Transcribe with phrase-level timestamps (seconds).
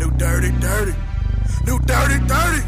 [0.00, 0.94] New dirty, dirty.
[1.66, 2.64] New dirty, dirty.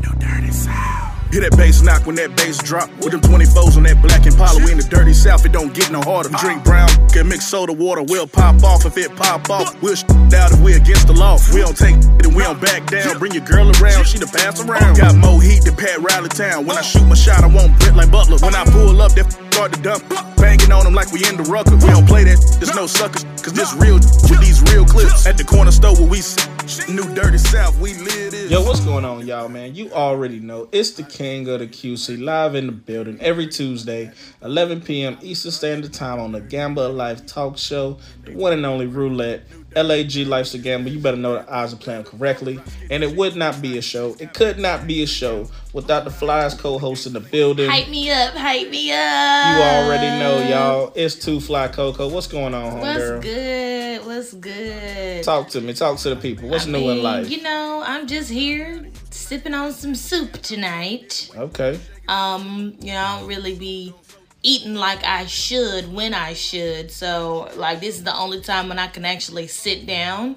[0.00, 1.12] New dirty sound.
[1.32, 2.88] Hear that bass knock when that bass drop.
[3.00, 4.62] With them 24s on that black Impala.
[4.62, 6.28] We in the dirty south, it don't get no harder.
[6.28, 8.04] We drink brown, can mix soda water.
[8.04, 9.74] We'll pop off if it pop off.
[9.82, 10.04] We'll sh
[10.36, 11.40] out if we against the law.
[11.52, 13.18] We don't take it and we don't back down.
[13.18, 14.94] Bring your girl around, she the pass around.
[14.94, 16.64] Got more heat than Pat Riley Town.
[16.64, 18.38] When I shoot my shot, I won't Brit like Butler.
[18.38, 20.04] When I pull up, that start to dump.
[20.36, 21.74] Banging on them like we in the rucker.
[21.74, 23.24] We don't play that, there's no suckers.
[23.40, 25.24] Cause this real with these real clips.
[25.24, 26.51] At the corner store where we sit.
[26.62, 28.48] New Dirty South, we live this.
[28.48, 29.74] Yo, what's going on, y'all, man?
[29.74, 34.12] You already know it's the king of the QC live in the building every Tuesday,
[34.42, 35.18] 11 p.m.
[35.22, 39.42] Eastern Standard Time on the Gamble Life Talk Show, the one and only Roulette.
[39.76, 40.90] LAG Life's a Gamble.
[40.90, 42.60] You better know the odds are playing correctly.
[42.90, 44.14] And it would not be a show.
[44.18, 47.70] It could not be a show without the Flies co-host in the building.
[47.70, 49.56] Hype me up, hype me up.
[49.56, 50.92] You already know, y'all.
[50.94, 52.08] It's Two Fly Coco.
[52.08, 53.22] What's going on, What's homegirl?
[53.22, 54.06] good?
[54.06, 55.24] What's good?
[55.24, 55.72] Talk to me.
[55.74, 56.48] Talk to the people.
[56.48, 57.30] What's I new in mean, life?
[57.30, 61.30] You know, I'm just here sipping on some soup tonight.
[61.36, 61.78] okay.
[62.08, 63.94] Um, you know, I don't really be
[64.42, 66.90] eating like I should when I should.
[66.90, 70.36] So, like, this is the only time when I can actually sit down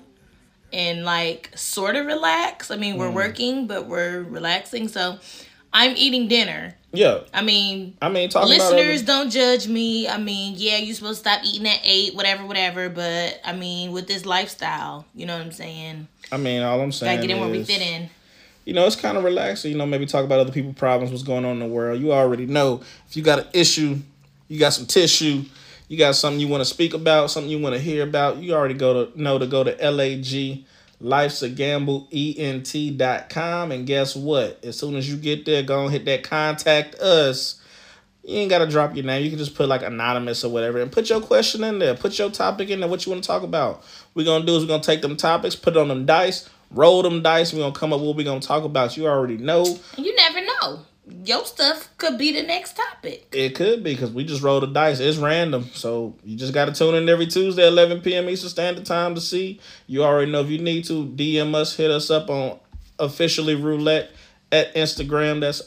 [0.73, 2.70] and like sort of relax.
[2.72, 3.14] I mean, we're Mm.
[3.14, 4.88] working, but we're relaxing.
[4.88, 5.20] So,
[5.73, 6.75] I'm eating dinner.
[6.94, 7.20] Yeah.
[7.34, 10.08] I mean, I mean, talking listeners about don't judge me.
[10.08, 12.88] I mean, yeah, you're supposed to stop eating at eight, whatever, whatever.
[12.88, 16.08] But I mean, with this lifestyle, you know what I'm saying?
[16.31, 18.09] I mean, all I'm saying Gotta get in where we fit in.
[18.66, 19.72] You know, it's kind of relaxing.
[19.72, 22.02] You know, maybe talk about other people's problems, what's going on in the world.
[22.02, 24.00] You already know if you got an issue,
[24.48, 25.44] you got some tissue,
[25.88, 28.38] you got something you want to speak about, something you want to hear about.
[28.38, 30.26] You already go to know to go to lag
[31.02, 35.92] life's a gamble ent.com and guess what as soon as you get there go and
[35.92, 37.62] hit that contact us
[38.24, 40.92] you ain't gotta drop your name you can just put like anonymous or whatever and
[40.92, 43.44] put your question in there put your topic in there what you want to talk
[43.44, 46.50] about we're gonna do is we're gonna take them topics put it on them dice
[46.72, 47.54] roll them dice.
[47.54, 48.98] We're gonna come up what we're gonna talk about.
[48.98, 49.66] You already know.
[49.98, 50.80] You never know.
[51.24, 53.28] Your stuff could be the next topic.
[53.31, 55.00] it could be because we just roll the dice.
[55.00, 55.70] It's random.
[55.74, 59.59] So you just gotta tune in every tuesday 11 p.m eastern standard time to see.
[59.88, 62.59] You already know if you need to dm us hit us up on
[62.98, 64.09] officially roulette
[64.52, 65.42] at instagram.
[65.42, 65.62] That's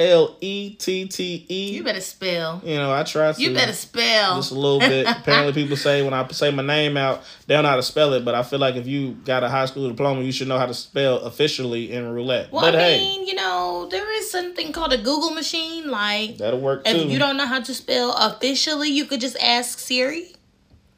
[0.00, 2.60] o-f-f-i-c-i-a-l-l-y r-o-u-l-e-t-t-e You better spell.
[2.64, 4.36] you know i try to You better spell.
[4.36, 5.06] just a little bit.
[5.18, 8.12] Apparently, people say when I say my name out, they don't know how to spell
[8.14, 8.24] it.
[8.24, 10.66] But I feel like if you got a high school diploma, you should know how
[10.66, 12.50] to spell officially in roulette.
[12.52, 15.90] Well, but I hey, mean, you know, there is something called a Google machine.
[15.90, 16.90] Like, that'll work too.
[16.96, 20.32] if you don't know how to spell officially, you could just ask Siri.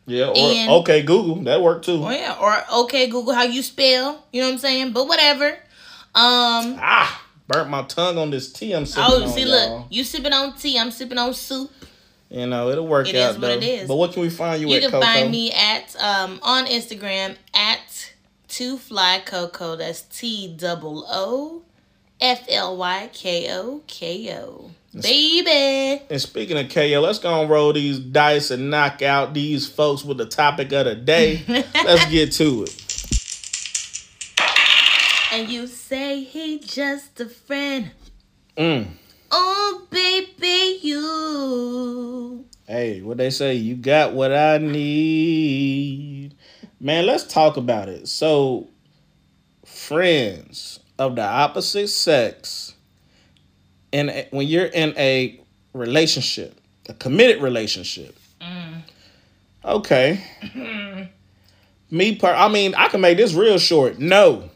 [0.07, 2.03] yeah, or and- okay, Google that worked too.
[2.05, 4.25] Oh yeah, or okay, Google how you spell.
[4.33, 4.93] You know what I'm saying?
[4.93, 5.49] But whatever.
[6.15, 6.77] Um.
[6.79, 9.79] Ah, burnt my tongue on this tea I'm sipping Oh, on, see, y'all.
[9.81, 10.79] look, you sipping on tea.
[10.79, 11.71] I'm sipping on soup.
[12.31, 13.53] You know it'll work It out is what though.
[13.59, 13.89] it is.
[13.89, 15.05] But what can we find you, You at, You can Coco?
[15.13, 18.13] find me at um on Instagram at
[18.49, 19.77] two fly coco.
[19.77, 21.63] That's T double O
[22.21, 24.71] F L Y K O K O.
[24.95, 26.03] Baby.
[26.11, 30.05] And speaking of KO, let's go and roll these dice and knock out these folks
[30.05, 31.43] with the topic of the day.
[31.75, 32.92] let's get to it.
[35.33, 37.91] And you say he just a friend.
[38.55, 38.87] Mm.
[39.31, 42.45] Oh baby you.
[42.67, 43.55] Hey, what they say?
[43.55, 46.35] You got what I need.
[46.79, 48.09] Man, let's talk about it.
[48.09, 48.69] So,
[49.65, 52.75] friends of the opposite sex,
[53.91, 55.41] and when you're in a
[55.73, 56.61] relationship,
[56.91, 58.19] a committed relationship,
[59.65, 60.23] okay.
[61.91, 63.99] Me, per, I mean, I can make this real short.
[63.99, 64.51] No,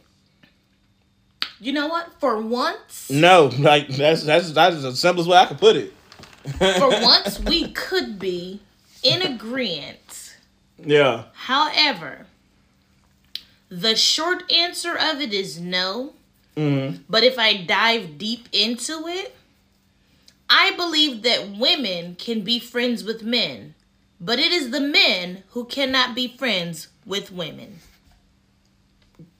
[1.60, 2.12] You know what?
[2.20, 5.92] For once, no, like that's that's that's the simplest way I can put it.
[6.58, 8.60] for once we could be
[9.02, 10.36] in agreement.
[10.78, 11.24] Yeah.
[11.32, 12.26] However,
[13.68, 16.12] the short answer of it is no.
[16.56, 17.02] Mm-hmm.
[17.08, 19.36] But if I dive deep into it,
[20.48, 23.74] I believe that women can be friends with men,
[24.20, 27.80] but it is the men who cannot be friends with women.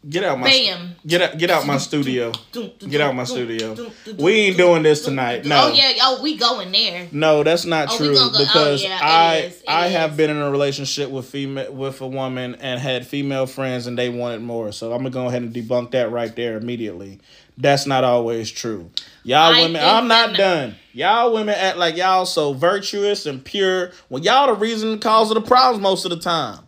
[0.09, 0.95] Get out my Bam.
[1.05, 2.33] Get out get out my studio.
[2.79, 3.75] Get out my studio.
[4.19, 5.45] We ain't doing this tonight.
[5.45, 5.65] No.
[5.65, 7.09] Oh yeah, oh we going there.
[7.11, 9.93] No, that's not Oh, true gonna oh, because yeah, I is, I is.
[9.95, 13.99] have been in a relationship with female with a woman and had female friends and
[13.99, 14.71] they wanted more.
[14.71, 17.19] So I'm gonna go ahead and debunk that right there immediately.
[17.59, 18.91] That's not always true.
[19.25, 20.77] Y'all I women, I'm not done.
[20.93, 25.35] Y'all women act like y'all so virtuous and pure when y'all the reason cause of
[25.35, 26.66] the problems most of the time.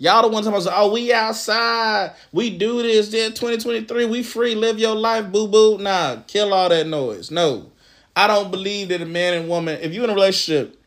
[0.00, 4.54] Y'all the ones talking about, oh, we outside, we do this, then 2023, we free,
[4.54, 5.76] live your life, boo boo.
[5.78, 7.30] Nah, kill all that noise.
[7.30, 7.72] No.
[8.14, 10.80] I don't believe that a man and woman, if you in a relationship,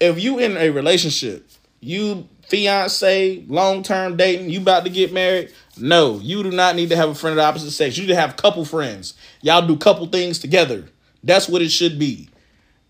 [0.00, 1.48] if you in a relationship,
[1.80, 5.52] you fiance, long term dating, you about to get married.
[5.76, 7.96] No, you do not need to have a friend of the opposite sex.
[7.96, 9.14] You need to have couple friends.
[9.42, 10.84] Y'all do couple things together.
[11.22, 12.28] That's what it should be.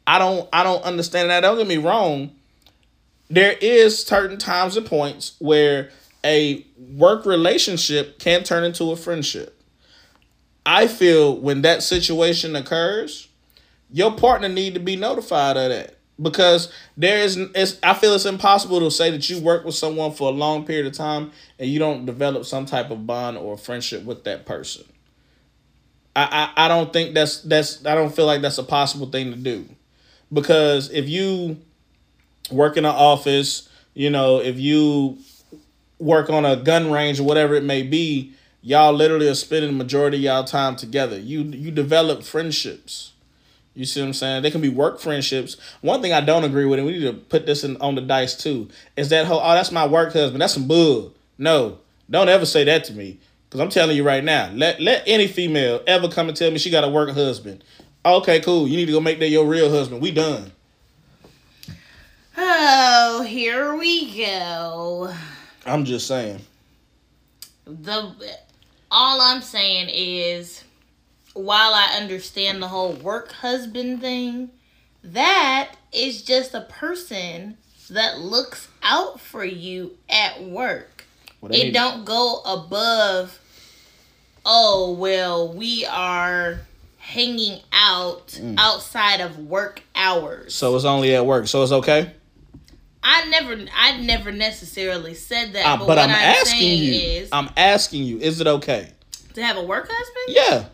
[0.06, 1.40] I don't I don't understand that.
[1.40, 2.32] Don't get me wrong.
[3.30, 5.90] There is certain times and points where
[6.25, 9.60] a work relationship can turn into a friendship.
[10.64, 13.28] I feel when that situation occurs,
[13.90, 18.26] your partner need to be notified of that because there is it's I feel it's
[18.26, 21.70] impossible to say that you work with someone for a long period of time and
[21.70, 24.84] you don't develop some type of bond or friendship with that person.
[26.16, 29.30] I, I, I don't think that's that's I don't feel like that's a possible thing
[29.30, 29.69] to do.
[30.32, 31.58] Because if you
[32.50, 35.18] work in an office, you know, if you
[35.98, 39.76] work on a gun range or whatever it may be, y'all literally are spending the
[39.76, 41.18] majority of y'all time together.
[41.18, 43.12] You you develop friendships.
[43.74, 44.42] You see what I'm saying?
[44.42, 45.56] They can be work friendships.
[45.82, 48.00] One thing I don't agree with, and we need to put this in on the
[48.00, 50.40] dice too, is that whole oh that's my work husband.
[50.40, 51.14] That's some bull.
[51.38, 51.78] No,
[52.10, 53.18] don't ever say that to me.
[53.50, 56.58] Cause I'm telling you right now, let let any female ever come and tell me
[56.58, 57.64] she got a work husband.
[58.04, 58.68] Okay, cool.
[58.68, 60.02] You need to go make that your real husband.
[60.02, 60.52] We done.
[62.40, 65.12] Oh, here we go.
[65.67, 66.40] I'm just saying.
[67.64, 68.14] The
[68.93, 70.62] all I'm saying is
[71.35, 74.50] while I understand the whole work husband thing,
[75.02, 77.56] that is just a person
[77.90, 81.06] that looks out for you at work.
[81.40, 83.40] Well, it don't go above
[84.46, 86.61] oh well we are
[86.99, 88.55] hanging out mm.
[88.58, 90.55] outside of work hours.
[90.55, 91.49] So it's only at work.
[91.49, 92.12] So it's okay?
[93.02, 95.66] I never I never necessarily said that.
[95.66, 96.92] Uh, but, but I'm, I'm, asking you.
[96.92, 98.92] Is, I'm asking you, is it okay?
[99.34, 100.36] To have a work husband?
[100.36, 100.64] Yeah.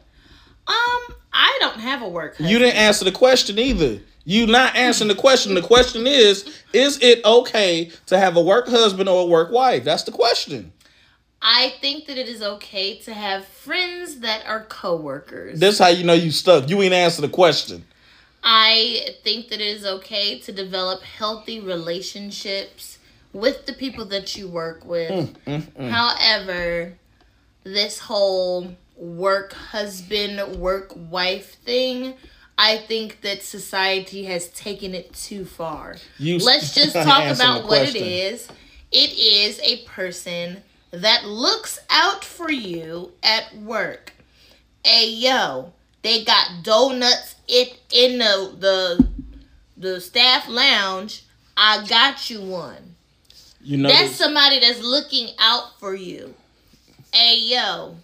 [0.67, 2.50] Um, I don't have a work husband.
[2.50, 4.00] You didn't answer the question either.
[4.25, 5.55] You not answering the question.
[5.55, 9.85] The question is, is it okay to have a work husband or a work wife?
[9.85, 10.73] That's the question.
[11.43, 15.61] I think that it is okay to have friends that are coworkers.
[15.61, 16.70] That's how you know you stuck.
[16.70, 17.85] You ain't answer the question.
[18.44, 22.99] I think that it is okay to develop healthy relationships
[23.32, 25.11] with the people that you work with.
[25.11, 25.88] Mm, mm, mm.
[25.88, 26.93] However,
[27.64, 32.14] this whole work husband, work wife thing,
[32.58, 35.96] I think that society has taken it too far.
[36.19, 38.46] You Let's just talk about what it is.
[38.93, 44.12] It is a person that looks out for you at work.
[44.85, 49.08] Hey yo, they got donuts it in the the
[49.76, 51.25] the staff lounge.
[51.56, 52.96] I got you one.
[53.62, 56.35] You know that's somebody that's looking out for you.
[57.12, 57.96] Hey yo,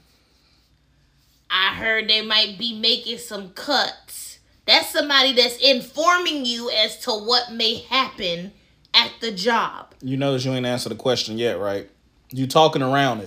[1.51, 4.39] I heard they might be making some cuts.
[4.67, 8.53] That's somebody that's informing you as to what may happen
[8.95, 9.95] at the job.
[10.01, 11.91] You notice you ain't answered the question yet, right?
[12.31, 13.23] You talking around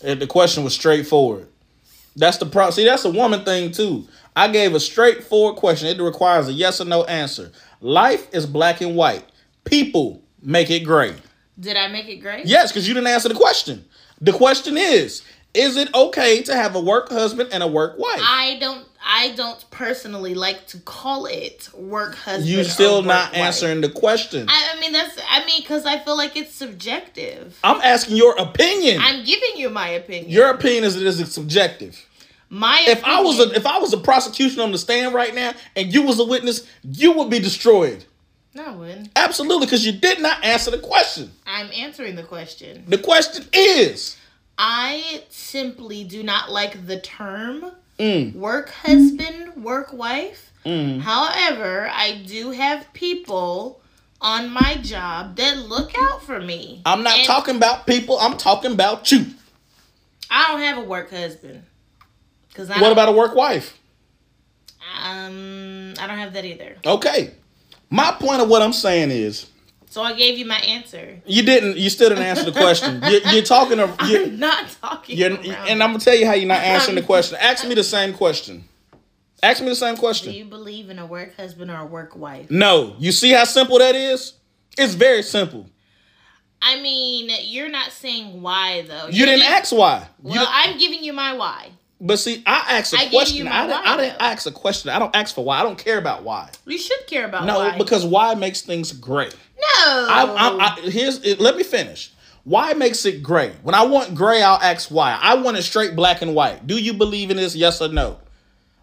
[0.00, 0.18] it.
[0.18, 1.48] The question was straightforward.
[2.16, 2.72] That's the problem.
[2.72, 4.08] See, that's a woman thing too.
[4.38, 5.88] I gave a straightforward question.
[5.88, 7.50] It requires a yes or no answer.
[7.80, 9.24] Life is black and white.
[9.64, 11.16] People make it gray.
[11.58, 12.42] Did I make it gray?
[12.44, 13.84] Yes, because you didn't answer the question.
[14.20, 15.24] The question is
[15.54, 18.20] is it okay to have a work husband and a work wife?
[18.22, 22.48] I don't I don't personally like to call it work husband.
[22.48, 23.40] You still not wife.
[23.40, 24.46] answering the question.
[24.48, 27.58] I, I, mean that's I mean because I feel like it's subjective.
[27.64, 29.00] I'm asking your opinion.
[29.02, 30.30] I'm giving you my opinion.
[30.30, 32.06] Your opinion is is subjective.
[32.50, 35.34] My if opinion, I was a if I was a prosecution on the stand right
[35.34, 38.04] now and you was a witness, you would be destroyed.
[38.54, 39.10] No, I wouldn't.
[39.14, 41.30] Absolutely, because you did not answer the question.
[41.46, 42.84] I'm answering the question.
[42.86, 44.16] The question is
[44.56, 48.34] I simply do not like the term mm.
[48.34, 50.52] work husband, work wife.
[50.64, 51.00] Mm.
[51.00, 53.80] However, I do have people
[54.20, 56.82] on my job that look out for me.
[56.84, 59.26] I'm not and talking about people, I'm talking about you.
[60.30, 61.62] I don't have a work husband.
[62.54, 63.78] Cause I what about a work wife?
[65.02, 66.76] Um, I don't have that either.
[66.84, 67.32] Okay.
[67.90, 69.46] My point of what I'm saying is
[69.90, 71.20] so I gave you my answer.
[71.24, 71.76] You didn't.
[71.78, 73.00] You still didn't answer the question.
[73.08, 73.78] You're, you're talking.
[73.78, 75.20] You're, I'm not talking.
[75.22, 77.38] and I'm gonna tell you how you're not answering the question.
[77.40, 78.64] Ask me the same question.
[79.42, 80.32] Ask me the same question.
[80.32, 82.50] Do you believe in a work husband or a work wife?
[82.50, 82.96] No.
[82.98, 84.34] You see how simple that is?
[84.76, 85.66] It's very simple.
[86.60, 89.06] I mean, you're not saying why though.
[89.06, 90.08] You you're didn't ask why.
[90.22, 91.70] Well, I'm giving you my why.
[92.00, 93.48] But see, I asked a I question.
[93.48, 94.90] I didn't, I didn't ask a question.
[94.90, 95.58] I don't ask for why.
[95.58, 96.50] I don't care about why.
[96.64, 97.78] You should care about why no, why.
[97.78, 99.32] because why makes things great.
[99.32, 100.06] No.
[100.08, 102.12] I, I, I, here's let me finish.
[102.44, 103.52] Why makes it gray?
[103.62, 105.18] When I want gray, I'll ask why.
[105.20, 106.66] I want it straight black and white.
[106.66, 107.56] Do you believe in this?
[107.56, 108.18] Yes or no?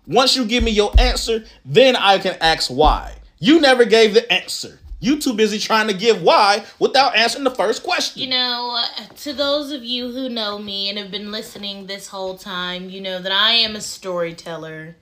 [0.05, 3.15] Once you give me your answer, then I can ask why.
[3.39, 4.79] You never gave the answer.
[4.99, 8.21] You too busy trying to give why without answering the first question.
[8.21, 8.83] You know,
[9.17, 13.01] to those of you who know me and have been listening this whole time, you
[13.01, 14.95] know that I am a storyteller.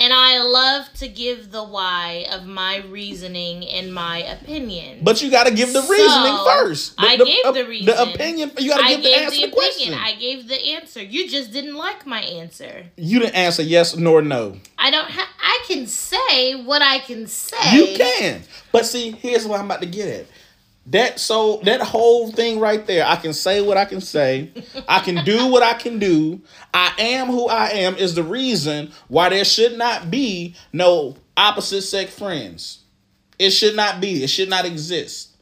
[0.00, 5.00] And I love to give the why of my reasoning and my opinion.
[5.02, 6.96] But you got to give the reasoning So, first.
[6.96, 7.86] The, I the, gave the reason.
[7.86, 8.50] The opinion.
[8.58, 9.92] You got to give the answer the the question.
[9.92, 10.02] opinion.
[10.02, 11.02] I gave the answer.
[11.02, 12.86] You just didn't like my answer.
[12.96, 14.56] you didn't answer yes nor no.
[14.78, 15.28] I don't have.
[15.42, 17.76] I can say what I can say.
[17.76, 18.42] You can.
[18.72, 20.26] But see, here's what I'm about to get at.
[20.90, 24.50] That so that whole thing right there, I can say what I can say.
[24.88, 26.40] I can do what I can do.
[26.74, 31.82] I am who I am is the reason why there should not be no opposite
[31.82, 32.80] sex friends.
[33.38, 34.24] It should not be.
[34.24, 35.36] It should not exist.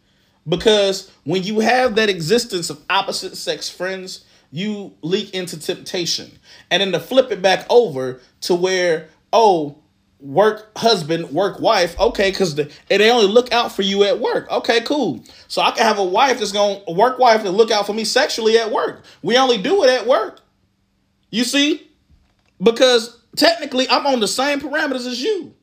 [0.46, 6.30] Because when you have that existence of opposite sex friends, you leak into temptation.
[6.70, 9.78] And then to flip it back over to where, oh,
[10.20, 14.18] work husband, work wife, okay, because the, and they only look out for you at
[14.18, 14.50] work.
[14.50, 15.22] Okay, cool.
[15.46, 17.92] So I can have a wife that's going to work wife that look out for
[17.92, 19.04] me sexually at work.
[19.22, 20.40] We only do it at work.
[21.30, 21.88] You see?
[22.60, 25.54] Because technically I'm on the same parameters as you.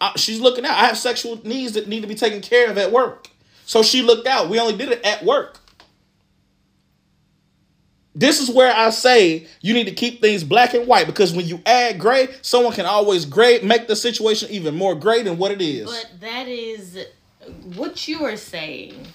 [0.00, 0.76] Uh, she's looking out.
[0.76, 3.28] I have sexual needs that need to be taken care of at work.
[3.64, 4.48] So she looked out.
[4.48, 5.58] We only did it at work.
[8.18, 11.46] This is where I say you need to keep things black and white because when
[11.46, 15.52] you add gray, someone can always gray make the situation even more gray than what
[15.52, 15.84] it is.
[15.84, 16.98] But that is
[17.74, 19.06] what you are saying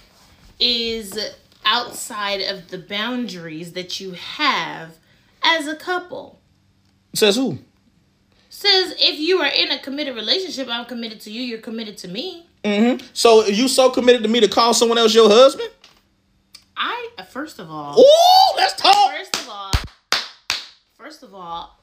[0.59, 1.17] is
[1.65, 4.97] outside of the boundaries that you have
[5.41, 6.39] as a couple.
[7.15, 7.57] Says who?
[8.49, 12.07] Says if you are in a committed relationship, I'm committed to you, you're committed to
[12.07, 12.45] me.
[12.63, 13.03] Mm-hmm.
[13.13, 15.71] So you so committed to me to call someone else your husband?
[17.21, 19.11] I first of all, Ooh, let's talk.
[19.11, 19.71] first of all,
[20.97, 21.77] first of all,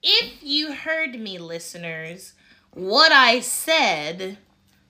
[0.00, 2.34] if you heard me, listeners,
[2.72, 4.38] what I said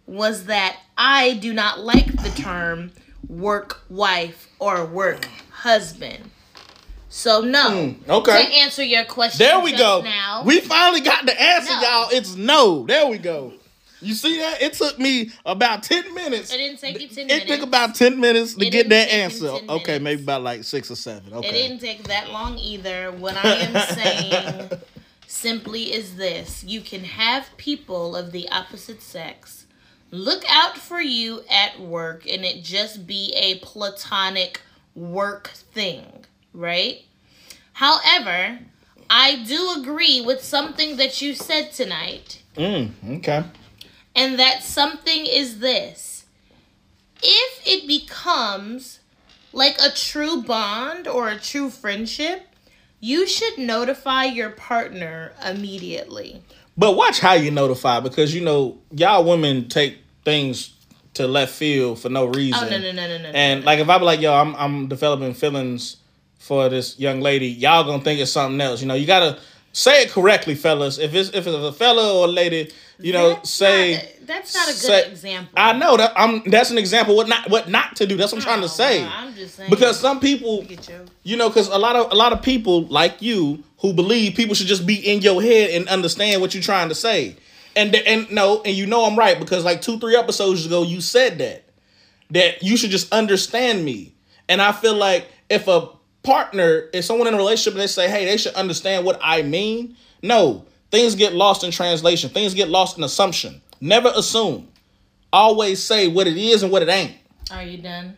[0.07, 2.93] was that I do not like the term
[3.27, 6.31] work wife or work husband.
[7.09, 7.93] So no.
[7.93, 8.45] Hmm, okay.
[8.45, 10.03] To answer your question, There we go.
[10.03, 11.81] Now, We finally got the answer, No.
[11.81, 12.09] y'all.
[12.13, 12.85] It's no.
[12.87, 13.55] There we go.
[14.03, 14.63] You see that?
[14.63, 16.53] It took me about 10 minutes.
[16.53, 17.51] it didn't take you ten It minutes.
[17.51, 19.49] took about 10 minutes to It get that answer.
[19.69, 21.33] Okay, maybe about like six or seven.
[21.35, 21.49] Okay.
[21.49, 23.13] It didn't take that long either.
[23.13, 24.71] What I am saying
[25.27, 29.67] simply is this you can have people of the opposite sex
[30.11, 34.61] look out for you at work and it just be a platonic
[34.97, 37.03] work thing, right?
[37.75, 38.59] However,
[39.09, 42.43] I do agree with something that you said tonight.
[42.57, 43.45] Mm, okay.
[44.21, 46.27] And that something is this.
[47.23, 49.01] If it becomes
[49.55, 52.47] like a true bond or a true friendship,
[53.01, 56.43] you should notify your partner immediately.
[56.77, 60.75] But watch how you notify because you know y'all women take things
[61.15, 62.63] to left field for no oh, reason.
[62.63, 63.31] Oh no no no no no.
[63.31, 65.97] And like if I be like, yo, I'm I'm developing feelings
[66.39, 68.83] for this young lady, y'all gonna think it's something else.
[68.83, 69.39] You know, you gotta
[69.73, 70.99] say it correctly, fellas.
[70.99, 74.55] If it's if it's a fella or a lady, you know, That's say not, that's
[74.55, 75.53] not a good say- example.
[75.57, 78.17] I know that I'm that's an example what not what not to do.
[78.17, 79.03] That's what I'm trying Oh, to say.
[79.03, 79.71] well, I'm just saying.
[79.71, 83.21] Because some people your- you know, because a lot of a lot of people like
[83.23, 86.89] you who believe people should just be in your head and understand what you're trying
[86.91, 87.37] to say,
[87.77, 91.01] and and no, and you know I'm right because like two three episodes ago you
[91.01, 91.65] said that
[92.33, 94.13] that you should just understand me,
[94.49, 95.89] and I feel like if a
[96.23, 99.97] partner, if someone in a relationship, they say, hey, they should understand what I mean.
[100.23, 102.31] No, things get lost in translation.
[102.31, 103.61] Things get lost in assumption.
[103.81, 104.69] Never assume.
[105.33, 107.15] Always say what it is and what it ain't.
[107.51, 108.17] Are you done?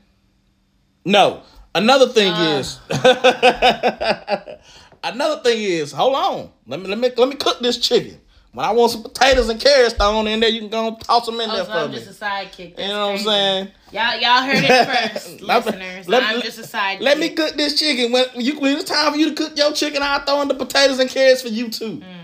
[1.04, 1.42] No.
[1.75, 2.59] Another thing Ah.
[2.59, 2.78] is
[5.04, 6.50] another thing is hold on.
[6.66, 8.21] Let me let me let me cook this chicken.
[8.54, 11.25] When I want some potatoes and carrots thrown in there, you can go and toss
[11.25, 11.97] them in Oh, there so for I'm me.
[11.97, 12.76] just a sidekick.
[12.76, 13.68] That's You know what I'm saying?
[13.92, 16.09] Y'all, y'all heard it first, Let me- listeners.
[16.09, 17.00] let- I'm just a sidekick.
[17.00, 18.12] Let me cook this chicken.
[18.12, 20.54] When you when it's time for you to cook your chicken, I'll throw in the
[20.54, 21.97] potatoes and carrots for you too.
[21.99, 22.18] Mm-hmm.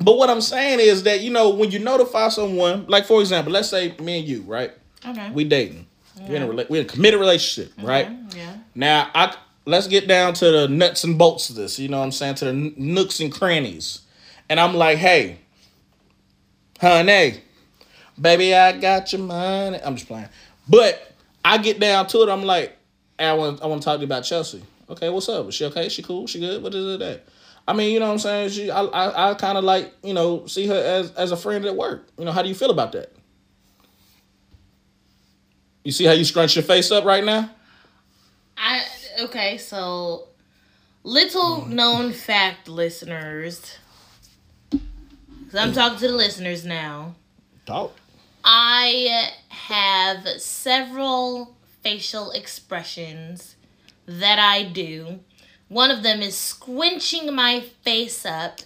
[0.00, 3.52] But what I'm saying is that you know when you notify someone, like for example,
[3.52, 4.72] let's say me and you, right?
[5.04, 5.30] Okay.
[5.30, 5.86] We dating.
[6.28, 8.08] We're in a rela- we're in a committed relationship, right?
[8.34, 8.56] Yeah.
[8.74, 9.36] Now, I
[9.66, 11.78] let's get down to the nuts and bolts of this.
[11.78, 12.36] You know what I'm saying?
[12.36, 14.00] To the nooks and crannies.
[14.48, 15.38] And I'm like, hey,
[16.80, 17.40] honey,
[18.20, 19.80] baby, I got your money.
[19.82, 20.28] I'm just playing.
[20.68, 21.12] But
[21.44, 22.28] I get down to it.
[22.28, 22.76] I'm like,
[23.18, 24.62] I want, I want to talk to you about Chelsea.
[24.88, 25.48] Okay, what's up?
[25.48, 25.88] Is she okay?
[25.88, 26.26] She cool?
[26.26, 26.62] She good?
[26.62, 27.24] What is it that?
[27.68, 28.50] I mean, you know what I'm saying?
[28.50, 31.64] She, I, I, I kind of like, you know, see her as as a friend
[31.64, 32.08] at work.
[32.16, 33.12] You know, how do you feel about that?
[35.82, 37.50] You see how you scrunch your face up right now?
[38.56, 38.84] I
[39.22, 40.28] okay, so
[41.02, 43.78] little known fact, listeners.
[45.50, 47.14] Cause I'm talking to the listeners now.
[47.66, 47.94] Talk.
[48.44, 53.56] I have several facial expressions
[54.06, 55.20] that I do.
[55.68, 58.60] One of them is squinching my face up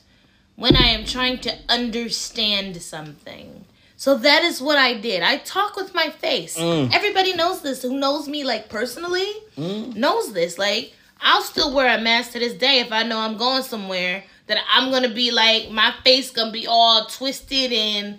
[0.56, 3.64] when I am trying to understand something.
[3.96, 5.22] So that is what I did.
[5.22, 6.58] I talk with my face.
[6.58, 6.90] Mm.
[6.94, 7.82] Everybody knows this.
[7.82, 10.58] Who knows me like personally knows this.
[10.58, 14.24] Like I'll still wear a mask to this day if I know I'm going somewhere
[14.50, 18.18] that I'm gonna be like my face gonna be all twisted and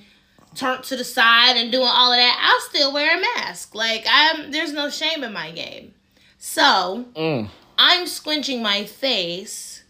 [0.55, 2.37] turned to the side and doing all of that.
[2.41, 3.75] I'll still wear a mask.
[3.75, 5.93] Like I'm there's no shame in my game.
[6.37, 7.49] So Mm.
[7.77, 9.83] I'm squinching my face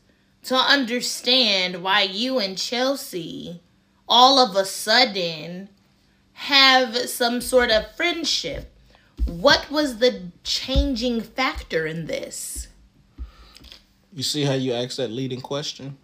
[0.44, 3.62] to understand why you and Chelsea
[4.10, 5.70] all of a sudden
[6.34, 8.74] have some sort of friendship.
[9.28, 12.68] What was the changing factor in this?
[14.14, 15.98] You see how you asked that leading question?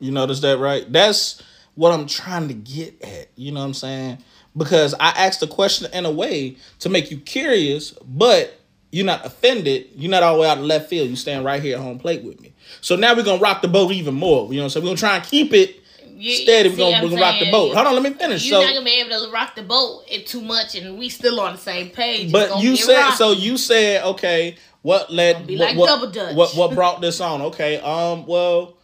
[0.00, 0.90] You notice that, right?
[0.90, 1.42] That's
[1.74, 3.28] what I'm trying to get at.
[3.36, 4.18] You know what I'm saying?
[4.56, 8.58] Because I asked the question in a way to make you curious, but
[8.90, 9.88] you're not offended.
[9.94, 11.08] You're not all the way out of left field.
[11.08, 12.52] You stand right here at home plate with me.
[12.80, 14.48] So now we're gonna rock the boat even more.
[14.48, 14.84] You know what I'm saying?
[14.84, 16.70] We're gonna try and keep it You, steady.
[16.70, 17.74] We're gonna, we're gonna rock the boat.
[17.74, 18.44] Hold on, let me finish.
[18.44, 21.40] You're so not gonna be able to rock the boat too much, and we still
[21.40, 22.32] on the same page.
[22.32, 23.32] But you said so.
[23.32, 24.56] You said okay.
[24.82, 25.46] What led?
[25.46, 27.42] be what, like what, what what brought this on?
[27.42, 27.78] Okay.
[27.78, 28.26] Um.
[28.26, 28.76] Well,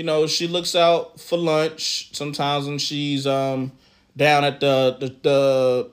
[0.00, 3.70] you know, she looks out for lunch sometimes when she's um
[4.16, 5.90] down at the the, the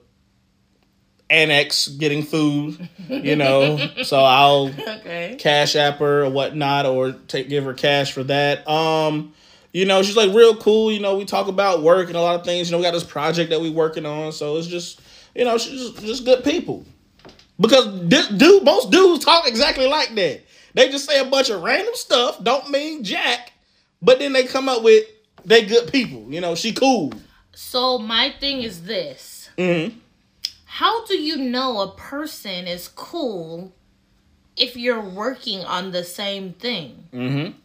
[1.29, 2.87] annex getting food.
[3.09, 5.35] You know, so I'll okay.
[5.37, 8.65] cash app her or whatnot, or take give her cash for that.
[8.65, 9.33] Um,
[9.73, 10.89] you know, she's like real cool.
[10.89, 12.69] You know, we talk about work and a lot of things.
[12.69, 15.01] You know, we got this project that we working on, so it's just
[15.35, 16.85] you know, she's just, just good people.
[17.59, 20.43] Because this dude, most dudes talk exactly like that.
[20.75, 23.51] They just say a bunch of random stuff, don't mean jack,
[24.01, 25.05] but then they come up with
[25.45, 26.25] they good people.
[26.29, 27.13] You know, she cool.
[27.53, 29.97] So my thing is this: Mm-hmm.
[30.65, 33.73] How do you know a person is cool
[34.55, 37.07] if you're working on the same thing?
[37.11, 37.57] Mm-hmm.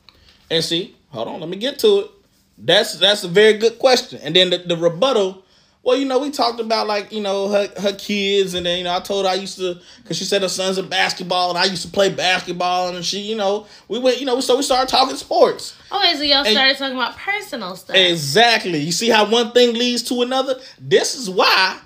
[0.50, 2.10] And see, hold on, let me get to it.
[2.56, 4.20] That's that's a very good question.
[4.22, 5.41] And then the, the rebuttal,
[5.84, 8.84] well, you know, we talked about like, you know, her, her kids, and then, you
[8.84, 11.58] know, I told her I used to, because she said her son's in basketball, and
[11.58, 14.62] I used to play basketball, and she, you know, we went, you know, so we
[14.62, 15.76] started talking sports.
[15.90, 17.96] Oh, okay, so y'all And- started talking about personal stuff.
[17.96, 18.78] Exactly.
[18.78, 20.60] You see how one thing leads to another?
[20.78, 21.78] This is why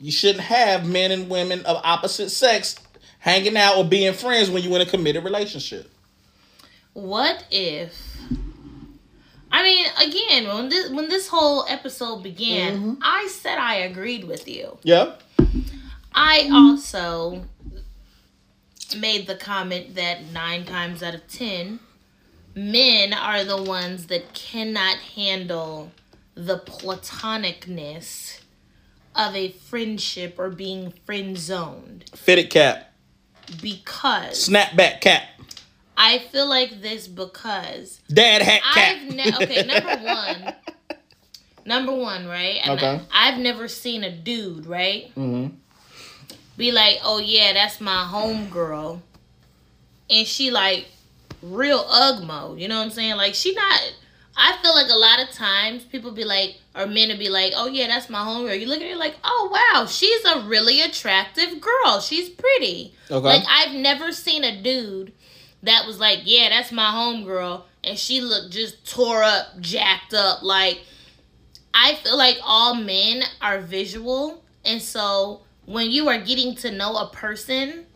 [0.00, 2.76] you shouldn't have men and women of opposite sex
[3.18, 5.90] hanging out or being friends when you're in a committed relationship.
[6.94, 7.92] What if?
[9.56, 12.94] I mean, again, when this when this whole episode began, Mm-hmm.
[13.02, 14.78] I said I agreed with you.
[14.82, 15.14] Yeah.
[16.12, 17.44] I also
[18.98, 21.78] made the comment that nine times out of ten,
[22.54, 25.92] men are the ones that cannot handle
[26.34, 28.40] the platonicness
[29.14, 32.92] of a friendship or being friend zoned Fitted cap.
[33.62, 35.22] because Snapback cap.
[35.96, 38.96] I feel like this because Dad hat cap.
[38.96, 40.54] I've ne- okay number one.
[41.66, 42.60] Number one right?
[42.62, 43.00] And Okay.
[43.12, 45.14] I, have never seen a dude right?
[45.14, 45.54] Mm hmm
[46.56, 49.00] be like oh yeah that's my homegirl.
[50.08, 50.86] And she like
[51.42, 53.16] real ugg mode you know what I'm saying?
[53.16, 53.80] Like she not
[54.36, 57.52] I feel like a lot of times people be like or men will be like
[57.56, 58.60] oh yeah that's my homegirl.
[58.60, 61.98] You look at her like oh wow she's a really attractive girl.
[62.00, 62.94] She's pretty.
[63.10, 63.26] Okay.
[63.26, 65.12] like I've never seen a dude
[65.64, 70.42] that was like, yeah, that's my homegirl, and she looked just tore up, jacked up.
[70.42, 70.80] Like,
[71.72, 76.96] I feel like all men are visual, and so when you are getting to know
[76.96, 77.86] a person,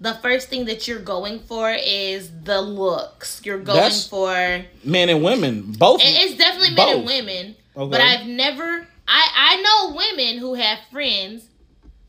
[0.00, 3.40] the first thing that you're going for is the looks.
[3.44, 6.00] You're going That's- for Men and women, both.
[6.04, 7.56] it's definitely men and women.
[7.76, 7.90] Okay.
[7.90, 11.44] But I've never I I know women who have friends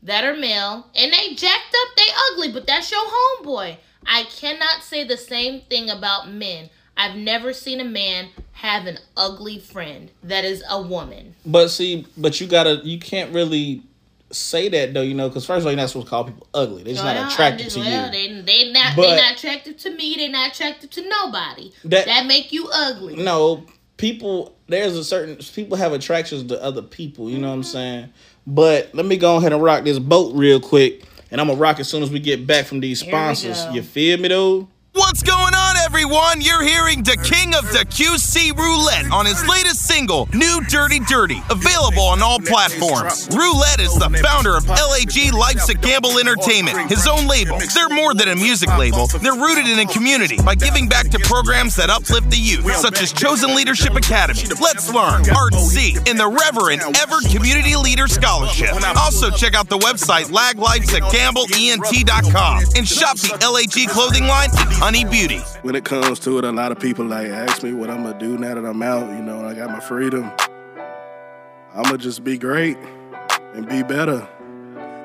[0.02, 3.76] that are male and they jacked up, they ugly, but that's your homeboy.
[4.06, 6.70] I cannot say the same thing about men.
[6.96, 11.36] I've never seen a man have an ugly friend that is a woman.
[11.46, 13.82] But see, but you gotta, you can't really
[14.30, 16.46] say that though, you know, because first of all, you're not supposed to call people
[16.52, 16.82] ugly.
[16.82, 18.12] They're just Well, not attracted just- to well, you.
[18.12, 20.16] They they not But- they not attractive to me.
[20.16, 21.72] They're not attractive to nobody.
[21.84, 23.16] That- That, make you ugly.
[23.16, 23.64] No,
[23.96, 24.54] people.
[24.66, 27.30] There's a certain people have attractions to other people.
[27.30, 27.70] You know what I'm mm-hmm.
[27.70, 28.08] saying?
[28.46, 31.80] But let me go ahead and rock this boat real quick, and I'm gonna rock
[31.80, 33.64] as soon as we get back from these sponsors.
[33.72, 34.68] You feel me though?
[34.94, 36.40] What's going on, everyone?
[36.40, 41.40] You're hearing the king of the QC Roulette on his latest single, New Dirty Dirty,
[41.50, 43.28] available on all platforms.
[43.30, 47.58] Roulette is the founder of LAG Life's a Gamble Entertainment, his own label.
[47.74, 51.18] They're more than a music label, they're rooted in a community by giving back to
[51.20, 56.18] programs that uplift the youth, such as Chosen Leadership Academy, Let's Learn, Art C, and
[56.18, 58.74] the Reverend Everett Community Leader Scholarship.
[58.96, 64.48] Also, check out the website laglifesagambleent.com and shop the LAG clothing line
[64.80, 65.40] Honey Beauty.
[65.62, 68.16] When it comes to it, a lot of people like ask me what I'm gonna
[68.16, 69.10] do now that I'm out.
[69.10, 70.30] You know, I got my freedom.
[71.74, 72.78] I'm gonna just be great
[73.54, 74.26] and be better.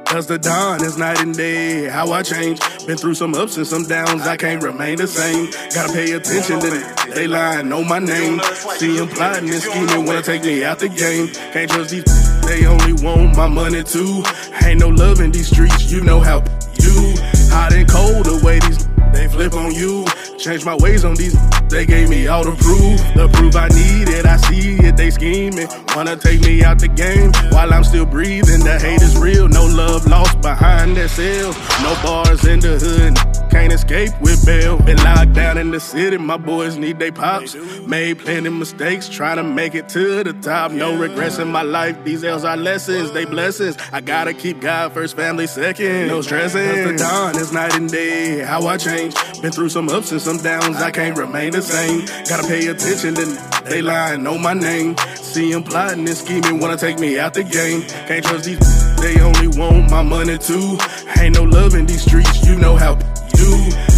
[0.05, 1.89] Cause the dawn is night and day.
[1.89, 2.59] How I change.
[2.85, 4.27] Been through some ups and some downs.
[4.27, 5.49] I can't remain the same.
[5.73, 6.95] Gotta pay attention to them.
[7.15, 8.39] They lying, know my name.
[8.77, 11.29] See them plotting and scheming, wanna take me out the game.
[11.51, 12.03] Can't trust these.
[12.45, 14.23] They only want my money too.
[14.63, 15.91] Ain't no love in these streets.
[15.91, 16.43] You know how
[16.79, 17.15] you
[17.49, 20.05] hot and cold the way these they flip on you.
[20.43, 21.37] Change my ways on these.
[21.69, 22.99] They gave me all the proof.
[23.15, 24.25] The proof I needed.
[24.25, 24.97] I see it.
[24.97, 25.69] They scheming.
[25.95, 28.59] Wanna take me out the game while I'm still breathing.
[28.59, 29.47] The hate is real.
[29.47, 31.53] No love lost behind that cell.
[31.81, 33.49] No bars in the hood.
[33.51, 34.79] Can't escape with bail.
[34.79, 36.17] Been locked down in the city.
[36.17, 37.55] My boys need they pops.
[37.87, 39.07] Made plenty mistakes.
[39.07, 40.71] Trying to make it to the top.
[40.71, 42.03] No regrets in my life.
[42.03, 43.11] These L's are lessons.
[43.11, 43.77] They blessings.
[43.93, 46.07] I gotta keep God first, family second.
[46.07, 46.67] No stressing.
[46.67, 48.39] Cause the dawn is night and day.
[48.39, 49.13] How I change.
[49.41, 52.05] Been through some ups and some downs, I can't remain the same.
[52.27, 54.95] Gotta pay attention, then they lying, know my name.
[55.15, 57.81] See them plotting and scheming, wanna take me out the game.
[58.07, 60.77] Can't trust these, they only want my money too.
[61.19, 62.95] Ain't no love in these streets, you know how
[63.33, 63.51] do.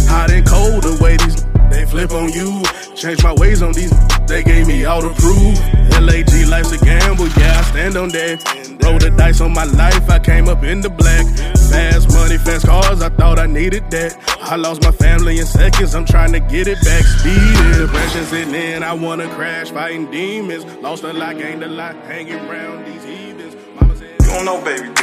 [0.08, 2.62] Hot and cold the way these they flip on you.
[2.94, 3.92] Change my ways on these,
[4.26, 5.58] they gave me all the proof.
[6.00, 8.78] LAG life's a gamble, yeah, I stand on that.
[8.82, 11.26] Roll the dice on my life, I came up in the black.
[11.70, 14.16] Fast money, fast cars, I thought I needed that.
[14.40, 17.02] I lost my family in seconds, I'm trying to get it back.
[17.02, 20.64] Speed, depression sitting in, I wanna crash, fighting demons.
[20.82, 23.56] Lost a lot, gained a lot, hanging around these heathens.
[23.80, 25.02] Mama said, You don't know, baby D.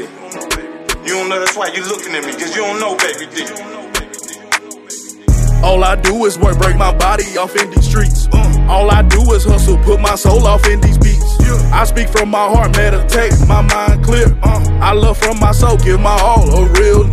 [1.06, 4.03] You don't know, that's why you looking at me, cause you don't know, baby D.
[5.64, 8.28] All I do is work, break my body off in these streets.
[8.68, 11.40] All I do is hustle, put my soul off in these beats.
[11.72, 14.38] I speak from my heart, meditate, my mind clear.
[14.44, 17.10] I love from my soul, give my all, a real.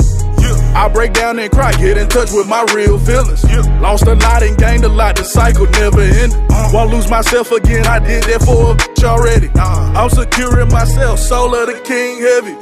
[0.81, 3.45] I break down and cry, get in touch with my real feelings.
[3.83, 6.33] Lost a lot and gained a lot, the cycle never ended.
[6.33, 6.71] Uh-huh.
[6.73, 9.51] Won't lose myself again, I did that for a bitch already.
[9.61, 12.57] I'm securing myself, soul of the king heavy.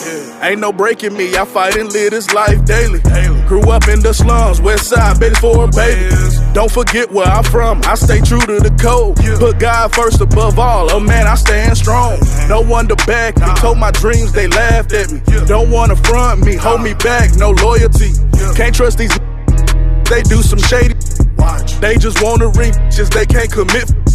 [0.44, 2.98] Ain't no breaking me, I fight and live this life daily.
[3.46, 6.10] Grew up in the slums, west side, baby for a baby.
[6.58, 9.14] Don't forget where I'm from, I stay true to the code.
[9.38, 12.18] Put God first above all, oh man, I stand strong.
[12.48, 15.20] No one to back me, told my dreams, they laughed at me.
[15.46, 18.10] Don't wanna front me, hold me back, no loyalty.
[18.56, 19.16] Can't trust these,
[20.10, 20.96] they do some shady.
[21.36, 21.74] Watch.
[21.78, 24.07] They just wanna ring, just they can't commit.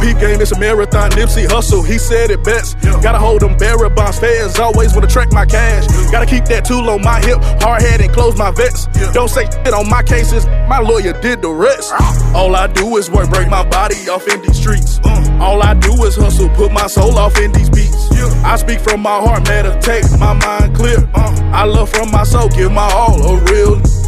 [0.00, 2.80] Peep game is a marathon, Nipsey Hussle, he said it best.
[3.02, 5.86] Gotta hold them bearer bonds, feds always wanna track my cash.
[6.10, 8.88] Gotta keep that tool on my hip, hard head and close my vest.
[9.12, 11.92] Don't say shit on my cases, my lawyer did the rest.
[12.34, 15.00] All I do is work, break my body off in these streets.
[15.40, 18.10] All I do is hustle, put my soul off in these beats.
[18.44, 21.08] I speak from my heart, meditate, my mind clear.
[21.14, 23.99] I love from my soul, give my all, a real.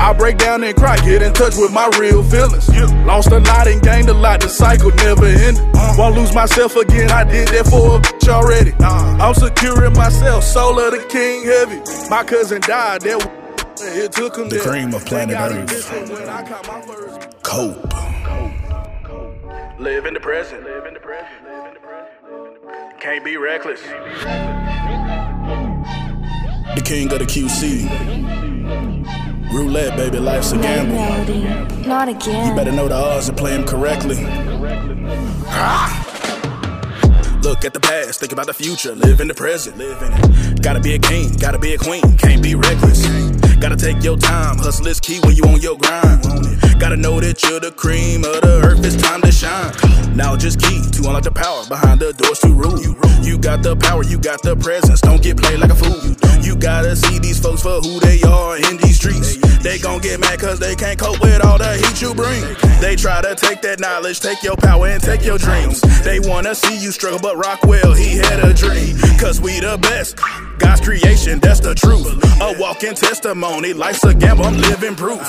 [0.00, 2.68] I break down and cry, get in touch with my real feelings.
[3.06, 5.58] Lost a lot and gained a lot, the cycle never ended.
[5.74, 5.94] Uh-huh.
[5.98, 8.72] Won't lose myself again, I did that for a bitch already.
[8.80, 11.80] I'm securing myself, soul of the king heavy.
[12.08, 13.20] My cousin died, that
[13.82, 14.64] it took him The there.
[14.64, 15.70] cream of planet Thank God he Earth.
[15.72, 16.44] listened when I
[16.82, 17.94] first- Cope.
[19.78, 20.62] Live in the present.
[20.64, 21.28] Live in the present.
[21.44, 23.00] Live in the present.
[23.00, 23.80] Can't be reckless.
[26.74, 28.59] The king of the QC.
[29.52, 30.94] Roulette, baby, life's a gamble.
[31.86, 34.14] Not You better know the odds and play them correctly.
[37.42, 40.62] Look at the past, think about the future, live in the present, live in it.
[40.62, 43.04] Gotta be a king, gotta be a queen, can't be reckless.
[43.56, 46.22] Gotta take your time, hustle is key when you on your grind.
[46.78, 49.74] Gotta know that you're the cream of the earth, it's time to shine.
[50.14, 52.78] Now just key to unlock the power behind the doors to rule.
[53.24, 56.29] You got the power, you got the presence, don't get played like a fool.
[56.42, 59.36] You gotta see these folks for who they are in these streets.
[59.62, 62.42] They gon' get mad cause they can't cope with all the heat you bring.
[62.80, 65.80] They try to take that knowledge, take your power and take your dreams.
[66.02, 68.96] They wanna see you struggle, but Rockwell, he had a dream.
[69.18, 70.16] Cause we the best.
[70.58, 72.06] God's creation, that's the truth.
[72.40, 75.20] A walking testimony, life's a gamble, I'm living proof.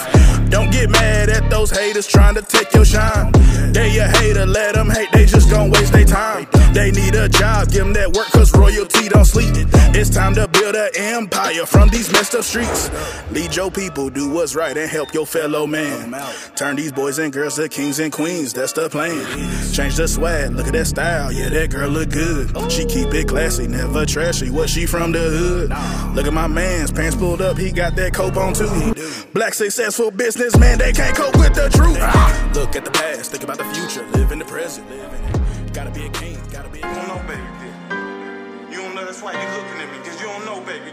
[0.50, 3.32] Don't get mad at those haters trying to take your shine.
[3.71, 6.47] They a hater, let them hate, they just gon' waste their time.
[6.74, 9.54] They need a job, give them that work, cause royalty don't sleep.
[9.93, 12.90] It's time to build an empire from these messed up streets.
[13.32, 16.14] Lead your people, do what's right, and help your fellow man.
[16.56, 19.26] Turn these boys and girls to kings and queens, that's the plan.
[19.74, 22.50] Change the swag, look at that style, yeah, that girl look good.
[22.72, 24.50] She keep it classy, never trashy.
[24.50, 26.16] What she from the hood?
[26.16, 28.94] Look at my man's pants pulled up, he got that cope on too.
[29.34, 31.98] Black successful businessman, they can't cope with the truth.
[32.00, 32.52] Ah.
[32.54, 34.90] Look at the past, think about the future, live in the present.
[34.90, 35.74] Live in it.
[35.74, 37.08] Gotta be a king, gotta be a You king.
[37.08, 38.76] don't know, baby.
[38.76, 40.01] You don't know, that's why you looking at me, you
[40.32, 40.91] don't know, baby.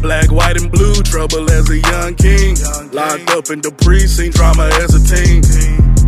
[0.00, 2.56] Black, white, and blue, trouble as a young king.
[2.90, 5.42] Locked up in the precinct, drama as a teen.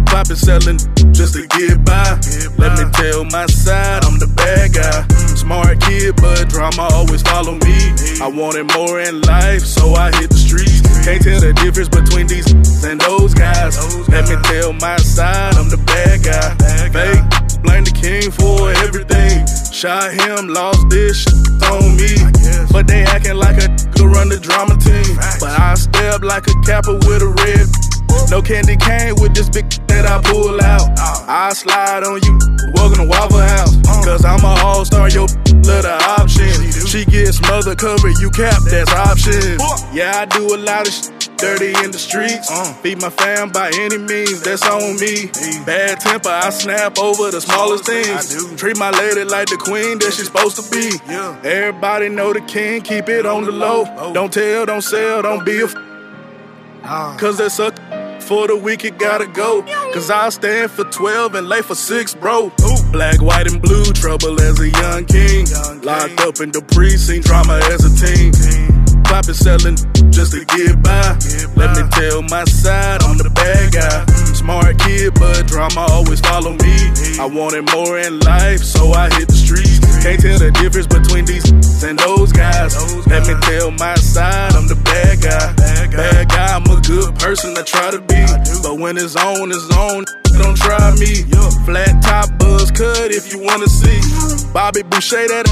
[0.06, 0.78] Poppin' selling
[1.14, 2.18] just to get by.
[2.58, 5.06] Let me tell my side, I'm the bad guy.
[5.38, 7.78] Smart kid, but drama always follow me.
[8.18, 10.82] I wanted more in life, so I hit the streets.
[11.06, 12.50] Can't tell the difference between these
[12.82, 13.78] and those guys.
[14.08, 16.50] Let me tell my side, I'm the bad guy.
[16.90, 19.13] Fake, blame the king for everything.
[19.84, 21.26] Shot him, lost this
[21.68, 22.16] on me.
[22.72, 25.04] But they acting like a could run the drama team.
[25.36, 27.68] But I step like a capper with a red.
[28.30, 30.88] No candy cane with this big that I pull out.
[31.28, 32.32] I slide on you,
[32.72, 33.76] welcome to Waffle House.
[34.08, 35.20] Cause I'm a all star, yo,
[35.68, 36.48] love the option.
[36.88, 39.60] She gets mother cover you cap, that's option.
[39.92, 41.13] Yeah, I do a lot of shit.
[41.36, 42.48] Dirty in the streets,
[42.80, 45.26] feed my fam by any means, that's on me.
[45.66, 48.56] Bad temper, I snap over the smallest things.
[48.56, 50.92] Treat my lady like the queen that she's supposed to be.
[51.44, 53.84] Everybody know the king, keep it on the low.
[54.14, 55.74] Don't tell, don't sell, don't be a f-
[57.18, 57.72] Cause that's a
[58.20, 59.62] for the week, it gotta go.
[59.92, 62.50] Cause I stand for 12 and lay for 6, bro.
[62.90, 65.46] Black, white, and blue, trouble as a young king.
[65.82, 68.73] Locked up in the precinct, drama as a teen.
[69.04, 69.76] Poppin' selling
[70.10, 71.16] just to get by.
[71.56, 74.04] Let me tell my side, I'm the bad guy.
[74.34, 76.76] Smart kid, but drama always follow me.
[77.18, 79.80] I wanted more in life, so I hit the streets.
[80.02, 81.46] Can't tell the difference between these
[81.82, 82.74] and those guys.
[83.06, 85.54] Let me tell my side, I'm the bad guy.
[85.94, 88.22] Bad guy, I'm a good person, I try to be.
[88.62, 90.04] But when it's on, it's on.
[90.36, 91.22] Don't try me.
[91.64, 94.00] Flat top buzz cut if you wanna see.
[94.52, 95.46] Bobby Boucher, that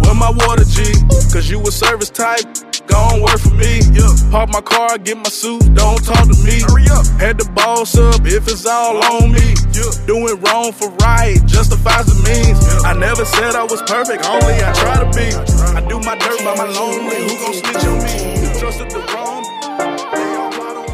[0.00, 0.84] where my water G.
[1.32, 2.67] Cause you a service type.
[2.88, 3.80] Gon' work for me.
[3.92, 4.08] Yeah.
[4.30, 6.60] Park my car, get my suit, don't talk to me.
[6.60, 7.06] Hurry up.
[7.20, 9.54] Had the boss up if it's all on me.
[10.06, 12.58] Doing wrong for right justifies the means.
[12.84, 15.28] I never said I was perfect, only I try to be.
[15.76, 17.16] I do my dirt by my lonely.
[17.28, 18.42] Who gon' snitch on me?
[18.42, 19.44] You trusted the wrong.
[20.12, 20.86] They all plot on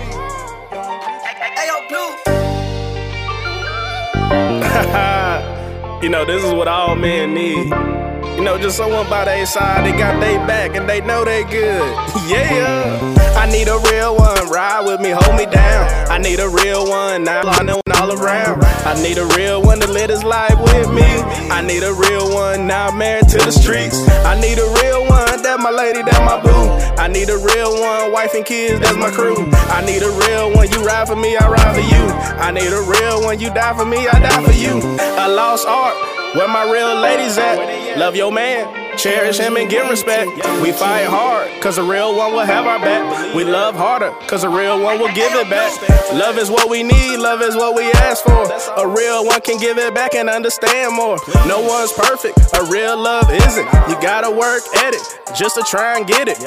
[6.00, 6.02] me.
[6.02, 8.13] you know, this is what all men need.
[8.36, 11.44] You know, just someone by their side, they got they back and they know they
[11.44, 11.80] good.
[12.28, 13.14] yeah.
[13.36, 16.10] I need a real one, ride with me, hold me down.
[16.10, 18.64] I need a real one, now I know all around.
[18.64, 21.06] I need a real one to live his life with me.
[21.50, 23.96] I need a real one, now I'm married to the streets.
[24.24, 26.70] I need a real one, that my lady, that my boo.
[27.00, 29.36] I need a real one, wife and kids, that's my crew.
[29.70, 32.04] I need a real one, you ride for me, I ride for you.
[32.40, 34.78] I need a real one, you die for me, I die for you.
[35.18, 35.94] A lost art.
[36.34, 37.83] Where my real ladies at?
[37.96, 40.30] Love your man, cherish him and give respect.
[40.62, 43.34] We fight hard, cause a real one will have our back.
[43.34, 45.72] We love harder, cause a real one will give it back.
[46.12, 48.44] Love is what we need, love is what we ask for.
[48.76, 51.18] A real one can give it back and understand more.
[51.46, 53.66] No one's perfect, a real love isn't.
[53.88, 55.02] You gotta work at it,
[55.36, 56.38] just to try and get it.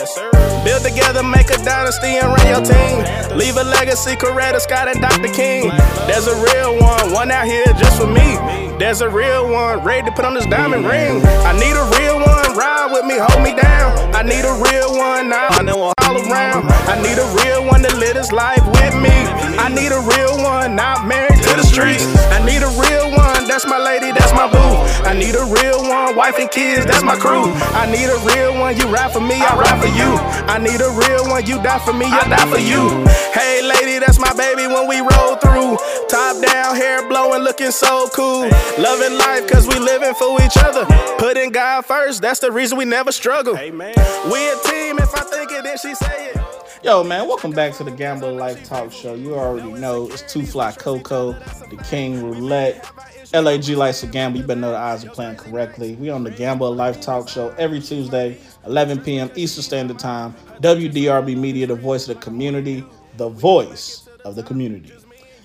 [0.64, 3.38] Build together, make a dynasty and run your team.
[3.38, 5.32] Leave a legacy, Coretta Scott and Dr.
[5.34, 5.70] King.
[6.08, 8.36] There's a real one, one out here just for me.
[8.78, 11.24] There's a real one, ready to put on this diamond ring.
[11.46, 12.27] I need a real one,
[12.58, 13.94] ride with me, hold me down.
[14.16, 16.66] I need a real one, now I know all around.
[16.90, 19.14] I need a real one to live his life with me.
[19.62, 22.04] I need a real one, not married to the streets.
[22.36, 24.74] I need a real one, that's my lady, that's my boo.
[25.08, 27.48] I need a real one, wife and kids, that's my crew.
[27.72, 30.10] I need a real one, you ride for me, I ride for you.
[30.52, 33.06] I need a real one, you die for me, I die for you.
[33.32, 35.78] Hey lady, that's my baby when we roll through.
[36.10, 38.50] Top down, hair blowing, looking so cool.
[38.78, 40.86] Loving life cause we living for each other.
[41.18, 43.54] Putting God first, that's the reason we never struggle.
[43.54, 46.57] We a team, if I think it, then she say it.
[46.88, 49.14] Yo, man, welcome back to the Gamble Life Talk Show.
[49.14, 51.34] You already know it's Two Fly Coco,
[51.70, 52.90] the King Roulette.
[53.34, 54.40] LAG likes to gamble.
[54.40, 55.96] You better know the odds are playing correctly.
[55.96, 59.30] We on the Gamble Life Talk Show every Tuesday, 11 p.m.
[59.36, 60.34] Eastern Standard Time.
[60.62, 62.86] WDRB Media, the voice of the community,
[63.18, 64.94] the voice of the community.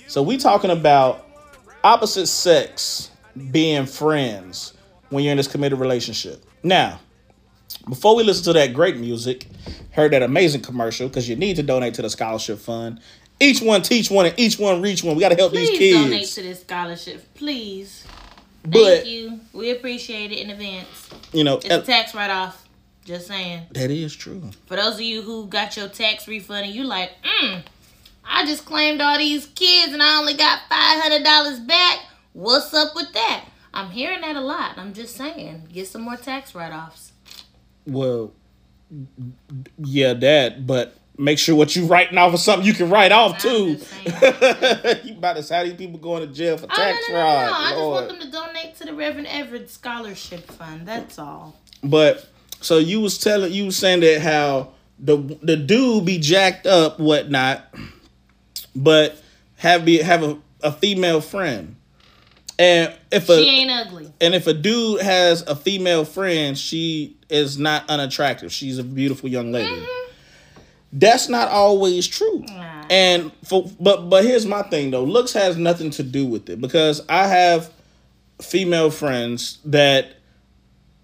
[0.06, 1.26] So we talking about
[1.82, 3.10] opposite sex
[3.50, 4.74] being friends
[5.08, 6.44] when you're in this committed relationship.
[6.62, 7.00] Now,
[7.78, 9.46] before we listen to that great music,
[9.92, 13.00] heard that amazing commercial because you need to donate to the scholarship fund.
[13.40, 15.16] Each one teach one and each one reach one.
[15.16, 16.04] We got to help Please these kids.
[16.04, 18.04] donate to this scholarship, please.
[18.70, 19.40] Thank you.
[19.52, 21.10] We appreciate it in advance.
[21.32, 22.58] you know, It's a tax write off.
[23.04, 23.66] Just saying.
[23.72, 24.50] that is true.
[24.66, 27.62] For those of you who got your tax refund and you like, mm,
[28.24, 31.98] I just claimed all these kids and I only got five hundred dollars back.
[32.32, 33.44] What's up with that?
[33.74, 34.78] I'm hearing that a lot.
[34.78, 37.11] I'm just saying, get some more tax write offs.
[37.86, 38.32] Well,
[39.78, 40.66] yeah, that.
[40.66, 43.78] But make sure what you writing off is something you can write off too.
[44.04, 47.24] you about to how these people going to jail for Oh, tax no, no, no,
[47.24, 47.46] fraud?
[47.50, 47.52] no.
[47.56, 50.86] I just want them to donate to the Reverend Everett Scholarship Fund.
[50.86, 51.56] That's all.
[51.84, 52.26] But
[52.60, 57.00] so you was telling you was saying that how the the dude be jacked up
[57.00, 57.74] whatnot,
[58.76, 59.20] but
[59.56, 61.74] have be have a, a female friend,
[62.58, 64.12] and if a She ain't ugly.
[64.20, 68.52] and if a dude has a female friend, she is not unattractive.
[68.52, 69.86] She's a beautiful young lady.
[70.92, 72.44] That's not always true.
[72.48, 72.84] Nah.
[72.90, 75.04] And for but but here's my thing though.
[75.04, 77.72] Looks has nothing to do with it because I have
[78.40, 80.16] female friends that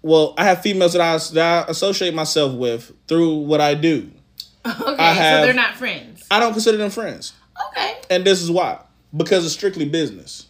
[0.01, 4.11] well, I have females that I, that I associate myself with through what I do.
[4.65, 6.25] Okay, have- so they're not friends.
[6.29, 7.33] I don't consider them friends.
[7.71, 7.95] Okay.
[8.09, 8.79] And this is why.
[9.15, 10.47] Because it's strictly business.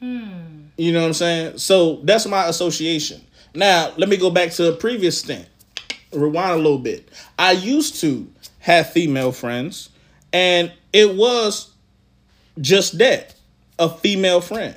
[0.00, 0.64] Hmm.
[0.76, 1.58] You know what I'm saying?
[1.58, 3.20] So that's my association.
[3.54, 5.46] Now, let me go back to a previous stint.
[6.12, 7.08] Rewind a little bit.
[7.38, 9.90] I used to have female friends,
[10.32, 11.72] and it was
[12.60, 13.34] just that
[13.78, 14.74] a female friend.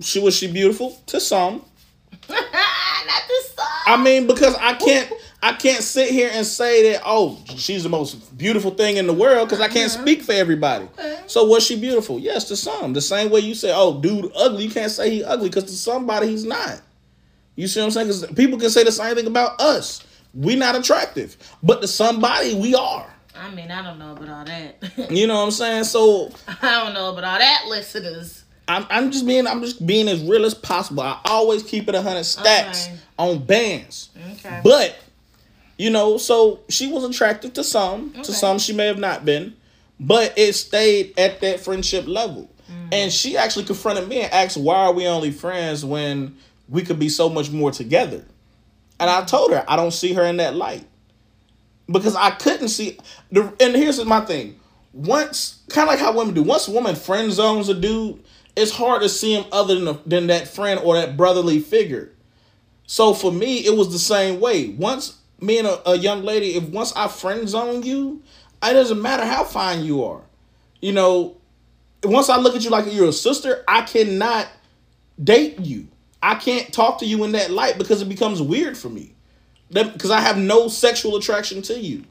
[0.00, 1.64] She was she beautiful to some.
[2.28, 3.66] not this song.
[3.86, 7.88] I mean, because I can't I can't sit here and say that oh she's the
[7.88, 10.88] most beautiful thing in the world because I can't speak for everybody.
[11.26, 12.18] So was she beautiful?
[12.18, 12.92] Yes, to some.
[12.92, 15.72] The same way you say oh dude ugly, you can't say he ugly because to
[15.72, 16.80] somebody he's not.
[17.56, 18.06] You see what I'm saying?
[18.08, 20.04] Because people can say the same thing about us.
[20.34, 23.06] We not attractive, but to somebody we are.
[23.36, 25.10] I mean, I don't know about all that.
[25.10, 25.84] You know what I'm saying?
[25.84, 26.30] So
[26.62, 28.42] I don't know about all that, listeners.
[28.66, 31.02] I'm, I'm just being I'm just being as real as possible.
[31.02, 32.98] I always keep it a hundred stacks Okay.
[33.18, 34.08] on bands.
[34.32, 34.60] Okay.
[34.64, 34.96] But
[35.76, 38.22] you know, so she was attractive to some, Okay.
[38.22, 39.54] to some she may have not been,
[40.00, 42.48] but it stayed at that friendship level.
[42.70, 42.88] Mm-hmm.
[42.92, 46.36] And she actually confronted me and asked, "Why are we only friends when
[46.68, 48.24] we could be so much more together?"
[49.00, 50.86] And I told her I don't see her in that light
[51.90, 52.98] because I couldn't see.
[53.30, 54.58] The, and here's my thing:
[54.92, 58.22] once, kind of like how women do, once a woman friend zones a dude,
[58.56, 62.10] it's hard to see him other than than that friend or that brotherly figure.
[62.86, 64.68] So for me, it was the same way.
[64.68, 68.22] Once me and a, a young lady, if once I friend zone you,
[68.62, 70.22] it doesn't matter how fine you are.
[70.80, 71.36] You know,
[72.02, 74.48] once I look at you like you're a sister, I cannot
[75.22, 75.88] date you.
[76.24, 79.12] I can't talk to you in that light because it becomes weird for me.
[79.70, 82.04] Because I have no sexual attraction to you.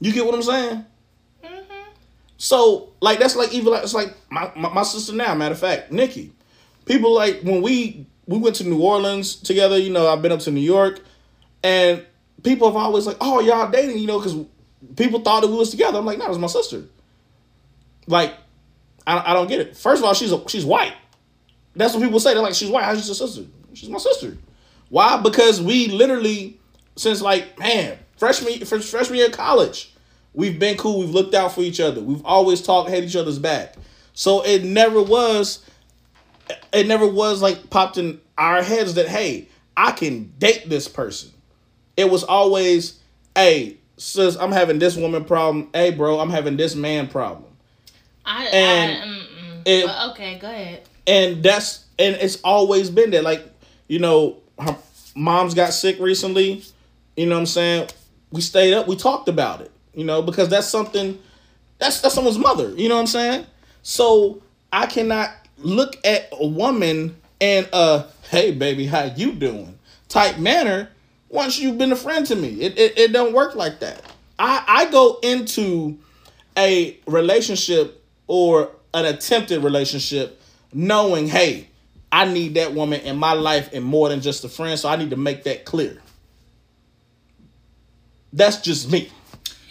[0.00, 0.86] You get what I'm saying?
[1.44, 1.90] Mm-hmm.
[2.38, 5.34] So, like, that's like even like it's like my, my, my sister now.
[5.34, 6.32] Matter of fact, Nikki.
[6.86, 9.76] People like when we we went to New Orleans together.
[9.76, 11.00] You know, I've been up to New York,
[11.62, 12.06] and
[12.42, 14.36] people have always like, "Oh, y'all dating?" You know, because
[14.96, 15.98] people thought that we was together.
[15.98, 16.84] I'm like, "No, it was my sister."
[18.06, 18.34] Like,
[19.06, 19.76] I, I don't get it.
[19.76, 20.94] First of all, she's a, she's white.
[21.78, 22.34] That's what people say.
[22.34, 22.84] They're like, "She's white.
[22.84, 24.36] How's she your sister?" She's my sister.
[24.90, 25.18] Why?
[25.20, 26.58] Because we literally
[26.96, 29.94] since like man freshman freshman year of college,
[30.34, 31.00] we've been cool.
[31.00, 32.00] We've looked out for each other.
[32.00, 33.76] We've always talked, had each other's back.
[34.12, 35.64] So it never was.
[36.72, 41.30] It never was like popped in our heads that hey, I can date this person.
[41.96, 42.98] It was always,
[43.36, 45.68] hey, sis, I'm having this woman problem.
[45.72, 47.44] Hey, bro, I'm having this man problem.
[48.24, 49.62] I, And I mm-mm.
[49.66, 50.87] it- But okay, go ahead.
[51.08, 53.22] And that's and it's always been there.
[53.22, 53.42] Like
[53.88, 54.76] you know, her
[55.16, 56.62] mom's got sick recently.
[57.16, 57.88] You know what I'm saying?
[58.30, 58.86] We stayed up.
[58.86, 59.72] We talked about it.
[59.94, 61.18] You know, because that's something.
[61.78, 62.70] That's that's someone's mother.
[62.76, 63.46] You know what I'm saying?
[63.82, 64.42] So
[64.72, 69.78] I cannot look at a woman and uh, hey baby, how you doing?
[70.08, 70.90] Type manner.
[71.30, 74.02] Once you've been a friend to me, it it, it don't work like that.
[74.38, 75.98] I I go into
[76.56, 80.37] a relationship or an attempted relationship
[80.72, 81.68] knowing, hey,
[82.10, 84.96] I need that woman in my life and more than just a friend, so I
[84.96, 86.00] need to make that clear.
[88.32, 89.10] That's just me.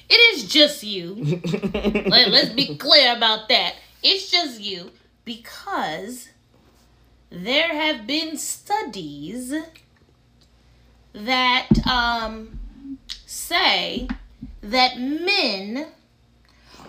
[0.10, 1.16] It is just you.
[1.84, 3.76] Let, let's be clear about that.
[4.02, 4.92] It's just you
[5.26, 6.30] because
[7.30, 9.54] there have been studies
[11.14, 12.60] that um,
[13.26, 14.08] say
[14.62, 15.88] that men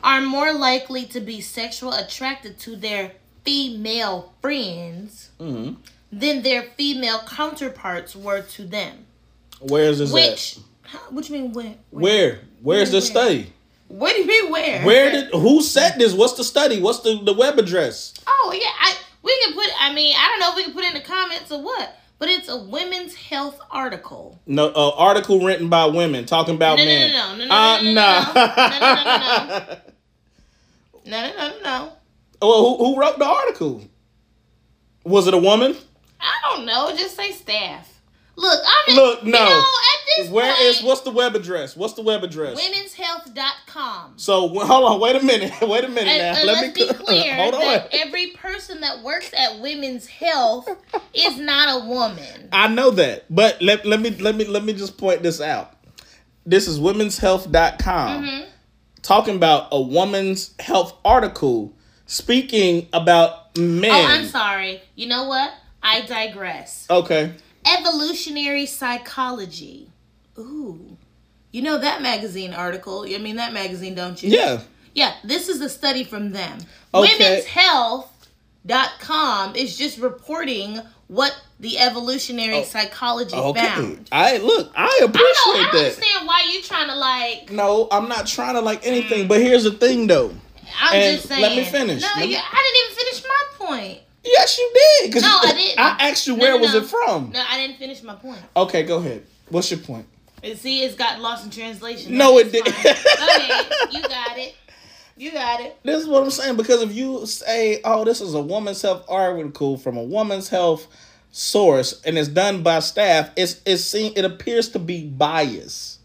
[0.05, 3.12] are more likely to be sexual attracted to their
[3.49, 9.07] female friends than their female counterparts were to them.
[9.61, 11.66] Where's this Which, huh, what you mean where?
[11.68, 11.78] at?
[11.90, 12.40] Where?
[12.62, 13.01] Where's the Where?
[13.03, 13.53] study?
[13.88, 14.82] What do you mean where?
[14.84, 16.12] Where did who said this?
[16.12, 16.78] What's the study?
[16.80, 18.12] What's the, the web address?
[18.26, 19.66] Oh yeah, I we can put.
[19.80, 22.28] I mean, I don't know if we can put in the comments or what, But
[22.28, 24.38] it's a women's health article.
[24.46, 27.12] No, uh, article written by women talking about No, no, men.
[27.12, 28.32] no, no, no, no, Uh, no, no, nah.
[28.34, 29.76] no, no, no, no, no.
[31.07, 31.92] No, no, no, no.
[32.41, 33.82] Well, who, who wrote the article?
[35.05, 35.76] Was it a woman?
[36.20, 36.95] I don't know.
[36.97, 37.95] Just say staff.
[38.36, 39.39] Look, I'm Look, You no.
[39.45, 41.76] know, at this Where point, is what's the web address?
[41.76, 42.57] What's the web address?
[42.61, 44.12] womenshealth.com.
[44.16, 46.39] So hold on, wait a minute, wait a minute And, now.
[46.39, 47.61] and Let let's me be clear hold on.
[47.61, 50.68] that every person that works at Women's Health
[51.14, 52.49] is not a woman.
[52.53, 55.72] I know that, but let, let me let me let me just point this out.
[56.47, 58.51] This is womenshealth.com Mm-hmm.
[59.03, 61.74] talking about a woman's health article
[62.09, 63.93] speaking about men.
[63.93, 64.83] Oh, I'm sorry.
[64.97, 65.53] You know what?
[65.81, 66.89] I digress.
[66.91, 67.33] Okay.
[67.65, 69.89] Evolutionary psychology.
[70.37, 70.97] Ooh.
[71.53, 73.07] You know that magazine article?
[73.09, 74.31] I mean that magazine, don't you?
[74.31, 74.63] Yeah.
[74.95, 76.59] Yeah, this is a study from them.
[76.93, 77.45] Okay.
[77.47, 83.67] Womenshealth.com is just reporting what the evolutionary oh, psychology Oh, Okay.
[83.67, 84.09] found.
[84.13, 85.79] I look, I I don't, appreciate I don't that.
[85.79, 87.53] understand why you trying to like.
[87.53, 89.29] No, I'm not trying to like anything, mm.
[89.29, 90.33] but here's the thing though.
[90.81, 91.43] I'm And just saying.
[91.43, 92.03] let me finish.
[92.03, 93.99] No, me- you, I didn't even finish my point.
[94.25, 95.23] Yes, you did.
[95.23, 95.79] No, I didn't.
[95.79, 96.79] I asked you where no, was no.
[96.81, 97.31] it from.
[97.33, 98.41] No, I didn't finish my point.
[98.57, 99.25] Okay, go ahead.
[99.49, 100.07] What's your point?
[100.57, 102.16] See, it's got lost in translation.
[102.16, 102.69] No, it didn't.
[102.85, 103.66] ahead.
[103.91, 104.55] You got it.
[105.16, 105.77] You got it.
[105.83, 109.05] This is what I'm saying because if you say, "Oh, this is a woman's health
[109.09, 110.87] article from a woman's health
[111.33, 115.97] source," and it's done by staff, it's it's seen it appears to be bias,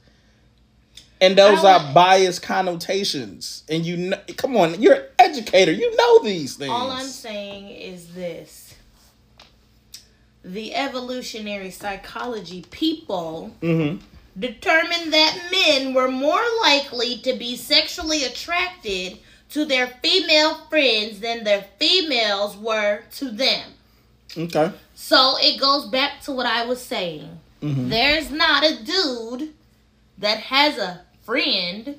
[1.23, 1.93] and those are don't-
[2.39, 3.63] connotations.
[3.69, 6.71] And you know, come on, you're an educator, you know these things.
[6.71, 8.75] All I'm saying is this.
[10.43, 14.01] The evolutionary psychology people Mhm.
[14.37, 19.19] determined that men were more likely to be sexually attracted
[19.51, 23.75] to their female friends than their females were to them.
[24.35, 24.71] Okay.
[24.95, 27.39] So it goes back to what I was saying.
[27.61, 27.89] Mm-hmm.
[27.89, 29.53] There's not a dude
[30.17, 31.97] that has a friend,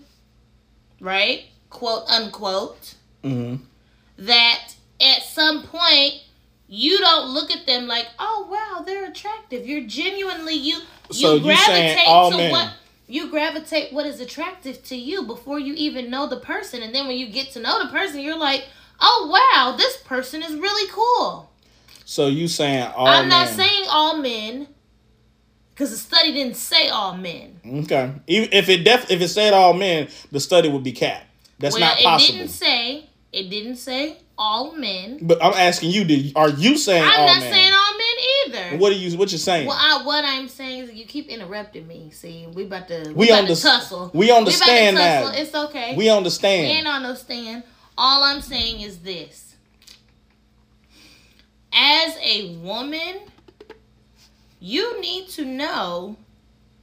[1.00, 1.44] right?
[1.70, 3.56] Quote unquote, hmm
[4.16, 6.14] that at some point
[6.68, 9.66] you don't look at them like, oh wow, they're attractive.
[9.66, 12.50] You're genuinely you So you gravitate all to men.
[12.52, 12.70] what
[13.06, 16.82] you gravitate what is attractive to you before you even know the person.
[16.82, 18.64] And then when you get to know the person, you're like,
[19.00, 21.50] oh wow, this person is really cool.
[22.04, 24.68] So you saying all I'm not saying all men,
[25.74, 27.60] because the study didn't say all men.
[27.66, 28.12] Okay.
[28.28, 31.26] Even if it def if it said all men, the study would be capped.
[31.58, 32.38] That's well, not it possible.
[32.38, 35.18] didn't say it didn't say all men.
[35.22, 37.52] But I'm asking you, did are you saying I'm all not men?
[37.52, 38.78] saying all men either.
[38.78, 39.18] What are you?
[39.18, 39.66] What you saying?
[39.66, 42.10] Well, I, what I'm saying is you keep interrupting me.
[42.12, 44.10] See, we about to We we, about underst- to tussle.
[44.14, 45.42] we understand we about to now.
[45.42, 45.96] It's okay.
[45.96, 46.66] we understand.
[46.66, 46.78] We understand.
[46.78, 47.64] ain't on no stand.
[47.98, 49.54] All I'm saying is this:
[51.72, 53.20] as a woman,
[54.64, 56.16] you need to know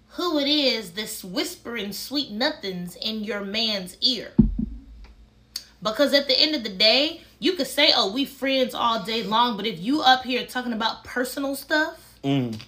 [0.09, 4.33] who it is that's whispering sweet nothings in your man's ear.
[5.81, 9.23] Because at the end of the day, you could say, "Oh, we friends all day
[9.23, 12.61] long," but if you up here talking about personal stuff, Mm.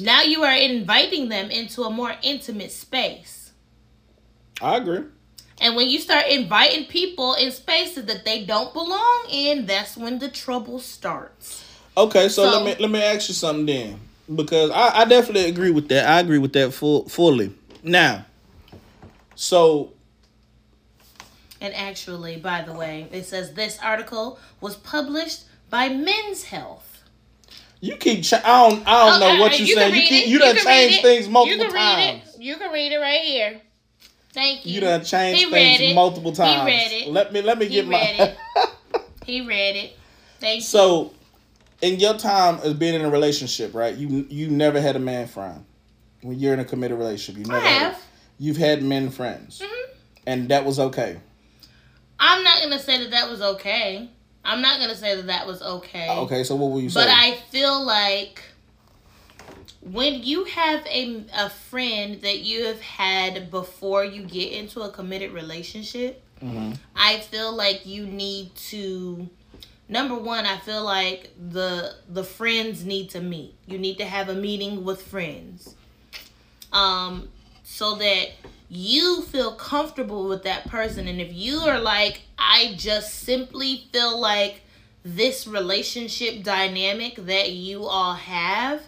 [0.00, 3.52] now you are inviting them into a more intimate space.
[4.60, 5.04] I agree.
[5.60, 10.18] And when you start inviting people in spaces that they don't belong in, that's when
[10.18, 11.62] the trouble starts.
[11.96, 14.00] Okay, so, So- let me let me ask you something then,
[14.34, 16.08] because I, I definitely agree with that.
[16.08, 17.52] I agree with that full fully.
[17.82, 18.24] Now,
[19.34, 19.92] so
[21.60, 27.02] And actually, by the way, it says this article was published by Men's Health.
[27.80, 28.22] you keep.
[28.24, 28.86] Ch- I don't.
[28.86, 29.94] I don't Oh, know what uh, you, saying.
[29.94, 30.24] You keep.
[30.24, 30.28] it.
[30.28, 32.34] You done changed things multiple you can Read times.
[32.36, 32.40] it.
[32.42, 33.60] You can read it right here.
[34.32, 34.74] Thank you.
[34.74, 36.60] You done changed things multiple times.
[36.60, 37.08] He read it.
[37.12, 37.98] Let me let me He get my.
[38.00, 38.38] read it.
[39.26, 39.96] He read it.
[40.40, 40.60] Thank you.
[40.62, 41.12] So,
[41.82, 43.94] in your time as being in a relationship, right?
[43.94, 45.64] You you never had a man friend.
[46.22, 47.66] When you're in a committed relationship, you I never.
[47.68, 48.02] Had, have.
[48.38, 49.84] you've had men friends, Mhm.
[50.26, 51.18] and that was okay.
[52.18, 54.08] I'm not gonna say that that was okay.
[54.44, 56.08] I'm not gonna say that that was okay.
[56.08, 57.00] Okay, so what will you say?
[57.00, 58.40] But I feel like
[59.80, 64.90] when you have a, a friend that you have had before you get into a
[64.90, 66.78] committed relationship, Mhm.
[66.94, 69.28] I feel like you need to
[69.92, 73.54] number one, I feel like the the friends need to meet.
[73.66, 75.74] You need to have a meeting with friends.
[76.72, 77.28] Um
[77.62, 78.30] so that
[78.68, 84.18] you feel comfortable with that person and if you are like I just simply feel
[84.18, 84.62] like
[85.04, 88.82] this relationship dynamic that you all have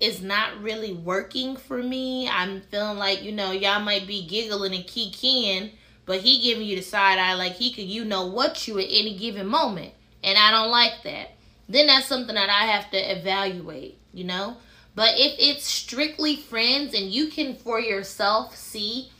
[0.00, 2.28] is not really working for me.
[2.28, 5.70] I'm feeling like, you know, y'all might be giggling and kikiing,
[6.04, 8.86] but he giving you the side eye like he could you know what you at
[8.90, 9.92] any given moment.
[10.24, 11.32] And I don't like that.
[11.68, 14.56] then that's something that I have to evaluate, you know?
[14.94, 19.10] But if it's strictly friends and you can for yourself see,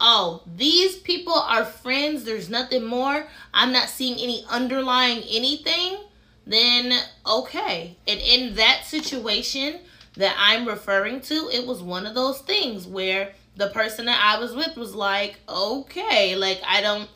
[0.00, 5.98] oh, these people are friends, there's nothing more, I'm not seeing any underlying anything,
[6.46, 7.96] then okay.
[8.06, 9.80] And in that situation
[10.16, 14.40] that I'm referring to, it was one of those things where the person that I
[14.40, 17.08] was with was like, okay, like I don't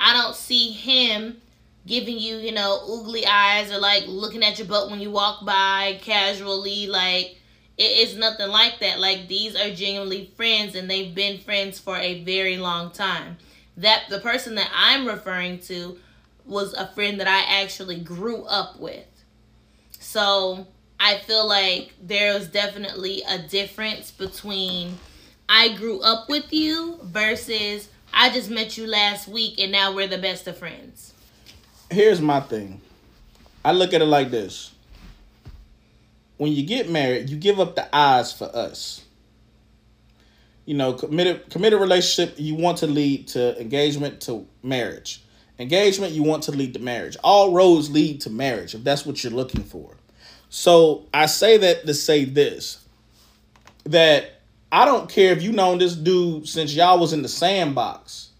[0.00, 1.40] I don't see him
[1.86, 5.44] giving you, you know, oogly eyes or like looking at your butt when you walk
[5.44, 6.86] by casually.
[6.86, 7.36] Like,
[7.76, 9.00] it is nothing like that.
[9.00, 13.38] Like, these are genuinely friends and they've been friends for a very long time.
[13.76, 15.98] That the person that I'm referring to
[16.44, 19.06] was a friend that I actually grew up with.
[20.00, 20.66] So,
[21.00, 24.98] I feel like there's definitely a difference between
[25.48, 30.08] I grew up with you versus I just met you last week and now we're
[30.08, 31.14] the best of friends
[31.90, 32.80] here's my thing.
[33.64, 34.72] I look at it like this.
[36.36, 39.04] When you get married, you give up the eyes for us.
[40.64, 45.24] You know, committed committed relationship, you want to lead to engagement to marriage.
[45.58, 47.16] Engagement, you want to lead to marriage.
[47.24, 49.96] All roads lead to marriage if that's what you're looking for.
[50.50, 52.84] So I say that to say this
[53.84, 58.30] that I don't care if you known this dude since y'all was in the sandbox.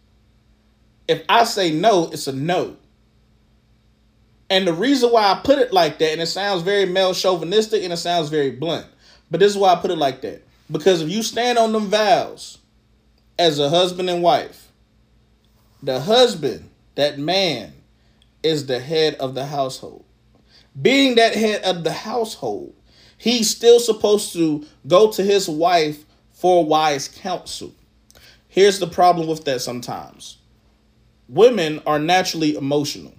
[1.08, 2.76] If I say no, it's a no.
[4.50, 7.82] And the reason why I put it like that, and it sounds very male chauvinistic
[7.84, 8.86] and it sounds very blunt,
[9.30, 10.42] but this is why I put it like that.
[10.70, 12.58] Because if you stand on them vows
[13.38, 14.68] as a husband and wife,
[15.82, 17.72] the husband, that man,
[18.42, 20.04] is the head of the household.
[20.80, 22.74] Being that head of the household,
[23.16, 27.72] he's still supposed to go to his wife for wise counsel.
[28.48, 30.38] Here's the problem with that sometimes
[31.28, 33.12] women are naturally emotional.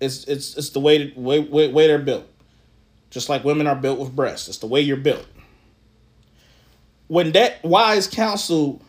[0.00, 2.26] It's it's it's the way way way, way they're built.
[3.10, 4.48] Just like women are built with breasts.
[4.48, 5.26] It's the way you're built.
[7.06, 8.82] When that wise counsel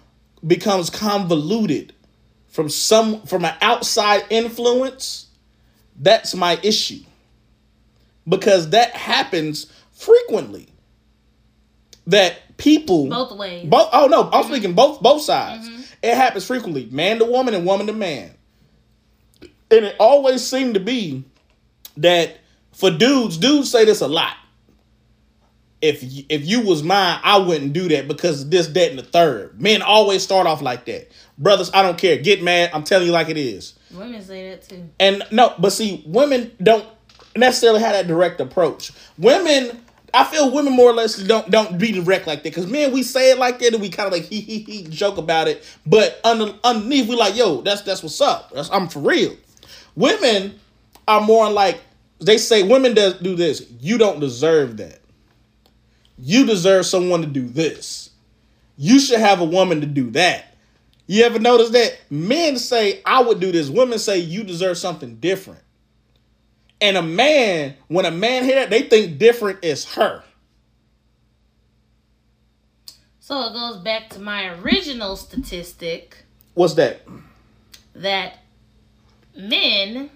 [0.45, 1.93] becomes convoluted
[2.47, 5.27] from some from an outside influence,
[5.97, 7.03] that's my issue.
[8.27, 10.67] Because that happens frequently.
[12.07, 13.67] That people both ways.
[13.69, 14.51] Both oh no, I'm mm-hmm.
[14.51, 15.67] speaking both both sides.
[15.67, 15.81] Mm-hmm.
[16.01, 18.31] It happens frequently, man to woman and woman to man
[19.71, 21.23] and it always seemed to be
[21.97, 22.37] that
[22.71, 24.35] for dudes, dudes say this a lot.
[25.81, 29.61] If if you was mine, I wouldn't do that because this, that, and the third.
[29.61, 31.09] Men always start off like that.
[31.37, 32.17] Brothers, I don't care.
[32.17, 32.71] Get mad.
[32.73, 33.75] I'm telling you like it is.
[33.91, 34.89] Women say that too.
[34.99, 36.85] And no, but see, women don't
[37.35, 38.91] necessarily have that direct approach.
[39.17, 39.81] Women,
[40.13, 43.03] I feel women more or less don't don't be direct like that because men we
[43.03, 45.65] say it like that and we kind of like he he he joke about it,
[45.85, 48.51] but under, underneath we like yo that's that's what's up.
[48.53, 49.35] That's, I'm for real.
[49.99, 50.57] Women
[51.09, 51.81] are more like
[52.21, 53.69] they say women does do this.
[53.81, 55.01] You don't deserve that.
[56.17, 58.09] You deserve someone to do this.
[58.77, 60.55] You should have a woman to do that.
[61.05, 61.99] You ever notice that?
[62.09, 63.69] Men say, I would do this.
[63.69, 65.63] Women say, you deserve something different.
[66.79, 70.23] And a man, when a man hear that, they think different is her.
[73.19, 76.15] So it goes back to my original statistic.
[76.53, 77.01] What's that?
[77.95, 78.37] That
[79.39, 80.09] men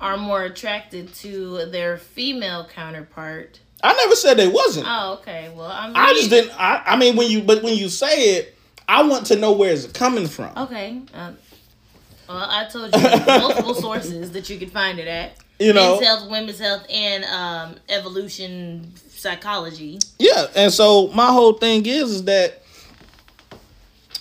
[0.00, 3.60] are more attracted to their female counterpart.
[3.82, 4.86] I never said they wasn't.
[4.88, 5.52] Oh, okay.
[5.54, 6.58] Well, I'm I just didn't.
[6.58, 8.56] I, I mean, when you but when you say it,
[8.88, 10.56] I want to know where is it coming from.
[10.56, 11.02] Okay.
[11.14, 11.36] Um,
[12.28, 15.36] well, I told you multiple sources that you could find it at.
[15.58, 19.98] You know, men's health, women's health, and um, evolution psychology.
[20.18, 22.62] Yeah, and so my whole thing is is that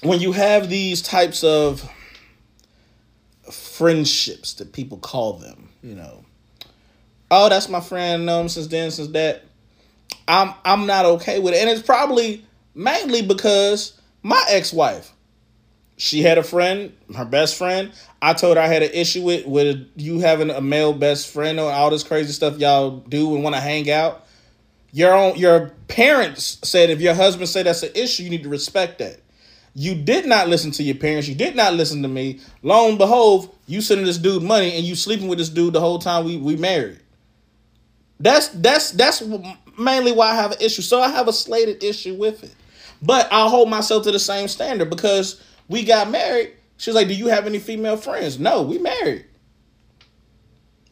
[0.01, 1.89] when you have these types of
[3.77, 6.23] friendships that people call them, you know.
[7.29, 9.43] Oh, that's my friend, know him since then, since that.
[10.27, 11.57] I'm I'm not okay with it.
[11.57, 15.11] And it's probably mainly because my ex-wife,
[15.97, 17.91] she had a friend, her best friend.
[18.21, 21.59] I told her I had an issue with with you having a male best friend
[21.59, 24.25] or all this crazy stuff y'all do and want to hang out.
[24.93, 28.49] Your own your parents said if your husband said that's an issue, you need to
[28.49, 29.19] respect that.
[29.77, 31.27] You did not listen to your parents.
[31.27, 32.39] You did not listen to me.
[32.63, 35.81] Lo and behold, you sending this dude money and you sleeping with this dude the
[35.81, 36.99] whole time we we married.
[38.17, 39.21] That's that's that's
[39.77, 40.81] mainly why I have an issue.
[40.81, 42.55] So I have a slated issue with it.
[43.01, 46.53] But I'll hold myself to the same standard because we got married.
[46.77, 49.25] She's like, "Do you have any female friends?" No, we married.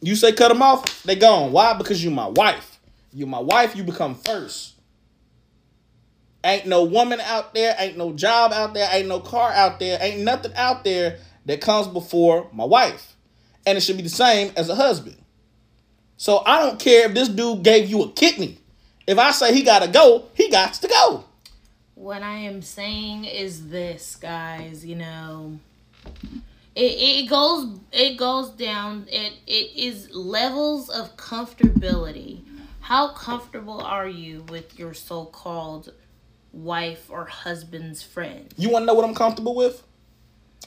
[0.02, 1.52] You say cut them off, they gone.
[1.52, 1.72] Why?
[1.72, 2.78] Because you my wife.
[3.14, 3.74] You my wife.
[3.74, 4.73] You become first.
[6.44, 9.98] Ain't no woman out there, ain't no job out there, ain't no car out there,
[10.00, 13.16] ain't nothing out there that comes before my wife.
[13.66, 15.16] And it should be the same as a husband.
[16.18, 18.58] So I don't care if this dude gave you a kidney.
[19.06, 21.24] If I say he gotta go, he got to go.
[21.94, 24.84] What I am saying is this, guys.
[24.84, 25.58] You know,
[26.74, 29.06] it, it goes it goes down.
[29.10, 32.42] It it is levels of comfortability.
[32.80, 35.92] How comfortable are you with your so called
[36.54, 38.52] wife or husband's friend?
[38.56, 39.82] You wanna know what I'm comfortable with?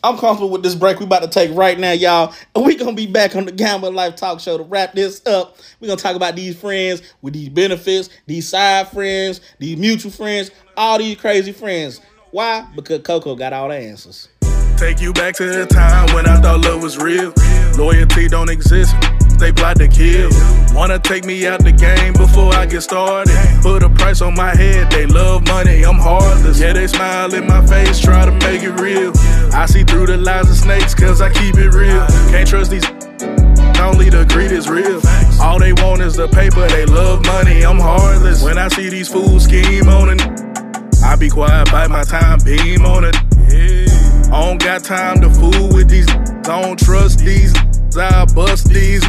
[0.04, 2.34] I'm comfortable with this break we about to take right now, y'all.
[2.56, 5.58] And we gonna be back on the Gamble Life Talk Show to wrap this up.
[5.80, 10.52] we gonna talk about these friends with these benefits, these side friends, these mutual friends,
[10.76, 12.02] all these crazy friends.
[12.32, 12.68] Why?
[12.76, 14.30] Because Coco got all the answers.
[14.78, 17.34] Take you back to the time when I thought love was real.
[17.78, 18.94] Loyalty don't exist.
[19.40, 20.30] They plot to kill.
[20.74, 23.36] Wanna take me out the game before I get started.
[23.62, 24.92] Put a price on my head.
[24.92, 25.84] They love money.
[25.84, 26.60] I'm heartless.
[26.60, 29.12] Yeah, they smile in my face, try to make it real.
[29.54, 32.06] I see through the lies of snakes, cause I keep it real.
[32.32, 32.86] Can't trust these.
[33.80, 35.02] Only the greed is real.
[35.40, 36.68] All they want is the paper.
[36.68, 37.64] They love money.
[37.64, 38.44] I'm heartless.
[38.44, 40.22] When I see these fools scheme on it,
[41.04, 43.16] I be quiet, bite my time, beam on it.
[44.30, 46.08] I don't got time to fool with these.
[46.42, 47.54] Don't trust these.
[47.96, 49.04] I bust these.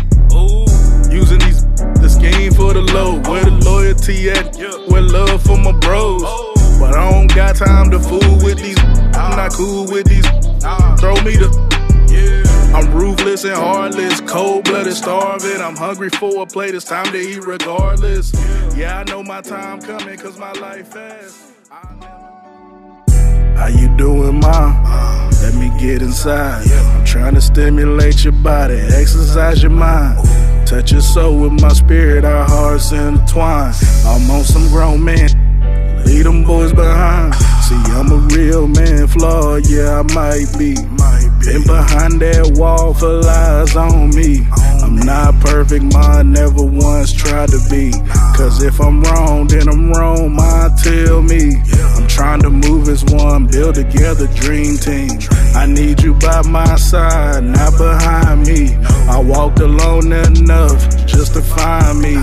[1.10, 1.64] Using these
[2.00, 3.20] the scheme for the low.
[3.30, 4.56] Where the loyalty at?
[4.90, 6.22] Where love for my bros.
[6.24, 6.54] Oh.
[6.78, 8.78] But I don't got time to fool with these.
[9.14, 10.26] I'm not cool with these.
[11.00, 11.78] Throw me the.
[12.74, 15.60] I'm ruthless and heartless, cold blooded, starving.
[15.60, 16.74] I'm hungry for a plate.
[16.74, 18.32] It's time to eat regardless.
[18.76, 21.48] Yeah, I know my time coming, cause my life fast.
[23.58, 24.84] How you doing, mom?
[25.42, 26.70] Let me get inside.
[26.70, 30.18] I'm trying to stimulate your body, exercise your mind.
[30.64, 33.74] Touch your soul with my spirit, our hearts intertwine.
[34.06, 35.28] I'm on some grown man,
[36.06, 37.34] leave them boys behind.
[37.34, 40.74] See, I'm a real man, flawed, yeah, I might be.
[41.44, 44.46] Been behind that wall for lies on me.
[44.88, 47.92] I'm not perfect, mine never once tried to be.
[48.34, 51.52] Cause if I'm wrong, then I'm wrong, mine tell me.
[51.94, 55.10] I'm trying to move as one, build together, dream team.
[55.54, 58.76] I need you by my side, not behind me.
[59.10, 62.16] I walked alone enough just to find me.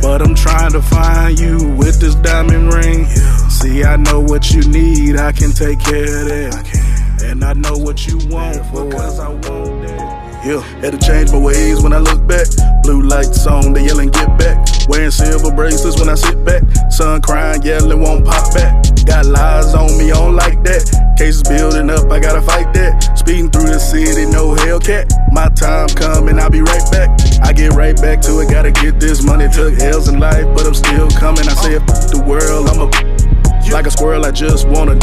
[0.00, 3.06] But I'm trying to find you with this diamond ring.
[3.50, 7.22] See, I know what you need, I can take care of that.
[7.24, 10.17] And I know what you want because I want that.
[10.48, 12.46] Yeah, had to change my ways when I look back.
[12.82, 14.56] Blue lights on, they yelling, get back.
[14.88, 16.62] Wearing silver bracelets when I sit back.
[16.88, 18.72] Sun crying, yelling, won't pop back.
[19.04, 20.88] Got lies on me, on like that.
[21.18, 23.18] Cases building up, I gotta fight that.
[23.18, 25.12] Speeding through the city, no Hellcat.
[25.32, 27.10] My time coming, I'll be right back.
[27.42, 29.52] I get right back to it, gotta get this money.
[29.52, 31.44] Took L's in life, but I'm still coming.
[31.44, 34.96] I say, the world, I'm a like a squirrel, I just wanna.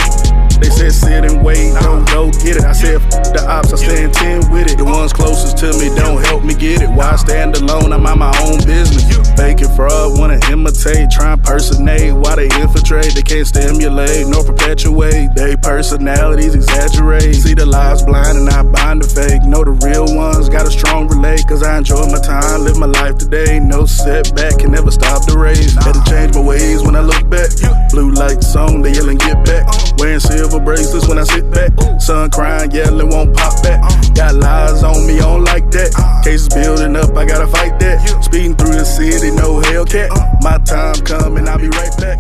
[0.60, 2.64] They said sit and wait, don't go get it.
[2.64, 3.02] I said
[3.36, 4.78] the ops, I stand 10 with it.
[4.78, 6.90] The ones closest to me don't help me get it.
[6.90, 9.04] Why I stand alone, I'm on my own business.
[9.36, 12.14] Faking fraud, wanna imitate, try personate.
[12.14, 15.36] Why they infiltrate, they can't stimulate nor perpetuate.
[15.36, 17.36] They personalities exaggerate.
[17.36, 19.44] See the lies blind and I bind the fake.
[19.44, 21.44] Know the real ones, got a strong relate.
[21.48, 23.60] Cause I enjoy my time, live my life today.
[23.60, 25.76] No setback, can never stop the race.
[25.84, 27.50] Had to change my ways when I look back.
[27.92, 29.68] Blue lights on, they yelling get back.
[29.98, 31.72] Wearing silver bracelets when I sit back.
[32.02, 33.82] Sun crying, yelling won't pop back.
[34.16, 35.92] Got lies on me, on like that.
[36.24, 38.24] Cases building up, I gotta fight that.
[38.24, 40.10] Speeding through the city, no Hellcat.
[40.42, 42.20] My time coming, I'll be right back.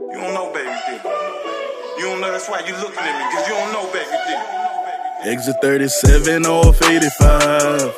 [0.00, 0.92] You don't know, baby D.
[1.98, 5.30] You don't know, that's why you looking at me, cause you don't know, baby.
[5.30, 7.96] Exit 37 off 85.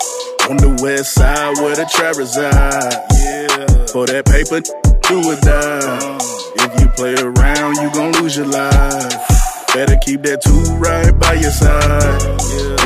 [0.49, 3.07] On the west side where the trap reside.
[3.18, 3.86] Yeah.
[3.92, 4.60] For that paper,
[5.08, 6.18] do or die.
[6.60, 9.28] If you play around, you gon' lose your life.
[9.74, 12.38] Better keep that two right by your side.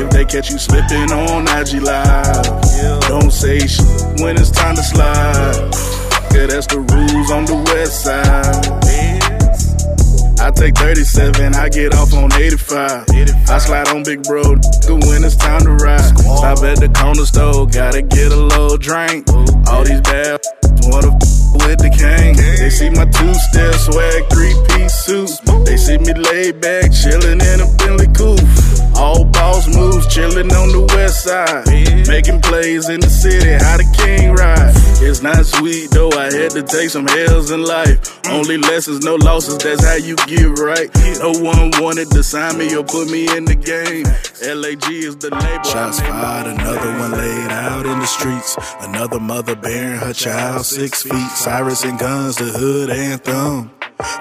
[0.03, 3.87] If they catch you slipping on IG Live, don't say shit
[4.21, 5.71] when it's time to slide.
[6.35, 9.22] Yeah, that's the rules on the west side.
[10.43, 13.07] I take 37, I get off on 85.
[13.49, 16.03] I slide on Big Bro when it's time to ride.
[16.19, 19.31] Stop at the corner store, gotta get a little drink.
[19.71, 20.41] All these bad
[20.91, 21.15] wanna
[21.63, 22.35] with the king.
[22.59, 25.31] They see my two step swag, three piece suit.
[25.65, 28.43] They see me laid back, chillin' in a Bentley coupe.
[28.99, 31.71] All boss moves, chillin' on the west side.
[32.09, 34.75] Making plays in the city, how the king ride.
[35.05, 37.99] It's not sweet though, I had to take some hells in life.
[38.29, 40.89] Only lessons, no losses, that's how you get right.
[41.19, 44.07] No one wanted to sign me or put me in the game.
[44.43, 45.65] LAG is the label.
[45.65, 48.57] Shots fired, another one laid out in the streets.
[48.81, 51.31] Another mother bearing her child six feet.
[51.35, 53.71] Cyrus and guns, the hood anthem.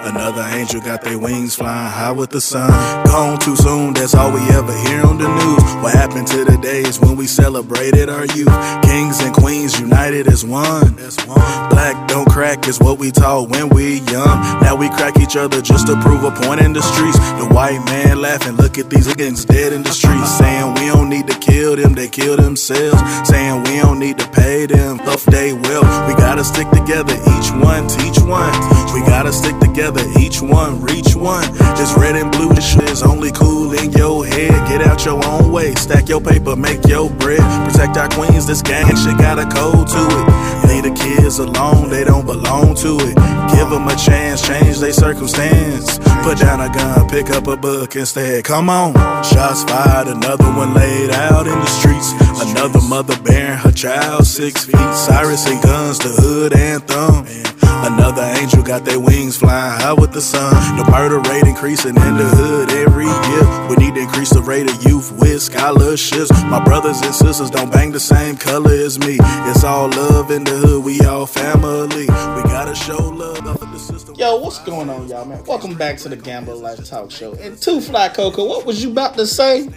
[0.00, 2.70] Another angel got their wings flying high with the sun.
[3.06, 5.82] Gone too soon, that's all we ever hear on the news.
[5.82, 8.54] What happened to the days when we celebrated our youth?
[8.82, 10.71] Kings and queens united as one.
[10.80, 14.36] Black don't crack is what we taught when we young.
[14.62, 17.18] Now we crack each other just to prove a point in the streets.
[17.40, 20.38] The white man laughing, look at these niggas dead in the streets.
[20.38, 23.00] Saying we don't need to kill them, they kill themselves.
[23.28, 25.82] Saying we don't need to pay them, off they will.
[26.08, 28.52] We gotta stick together, each one teach one.
[28.94, 31.52] We gotta stick together, each one reach one.
[31.76, 34.68] This red and blue this shit is only cool in your head.
[34.68, 37.40] Get out your own way, stack your paper, make your bread.
[37.68, 40.61] Protect our queens, this gang shit got a code to it.
[40.82, 43.14] The kids alone, they don't belong to it.
[43.54, 45.98] Give them a chance, change their circumstance.
[46.24, 48.42] Put down a gun, pick up a book instead.
[48.42, 48.92] Come on.
[49.22, 52.12] Shots fired, another one laid out in the streets.
[52.50, 54.94] Another mother bearing her child six feet.
[54.94, 57.61] Cyrus and guns, the hood anthem.
[57.62, 60.52] Another angel got their wings flying high with the sun.
[60.76, 63.68] The murder rate increasing in the hood every year.
[63.68, 66.30] We need to increase the rate of youth with scholarships.
[66.44, 69.16] My brothers and sisters don't bang the same color as me.
[69.20, 72.02] It's all love in the hood, we all family.
[72.02, 74.14] We gotta show love for the system.
[74.14, 75.42] Yo, what's going on, y'all, man?
[75.44, 77.34] Welcome back to the Gamble Life Talk Show.
[77.34, 79.68] And Two Fly Coco, what was you about to say?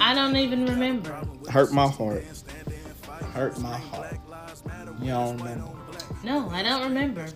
[0.00, 1.20] I don't even remember.
[1.50, 2.24] Hurt my heart.
[3.32, 4.18] Hurt my heart.
[5.00, 5.77] You don't remember.
[6.24, 7.26] No, I don't remember.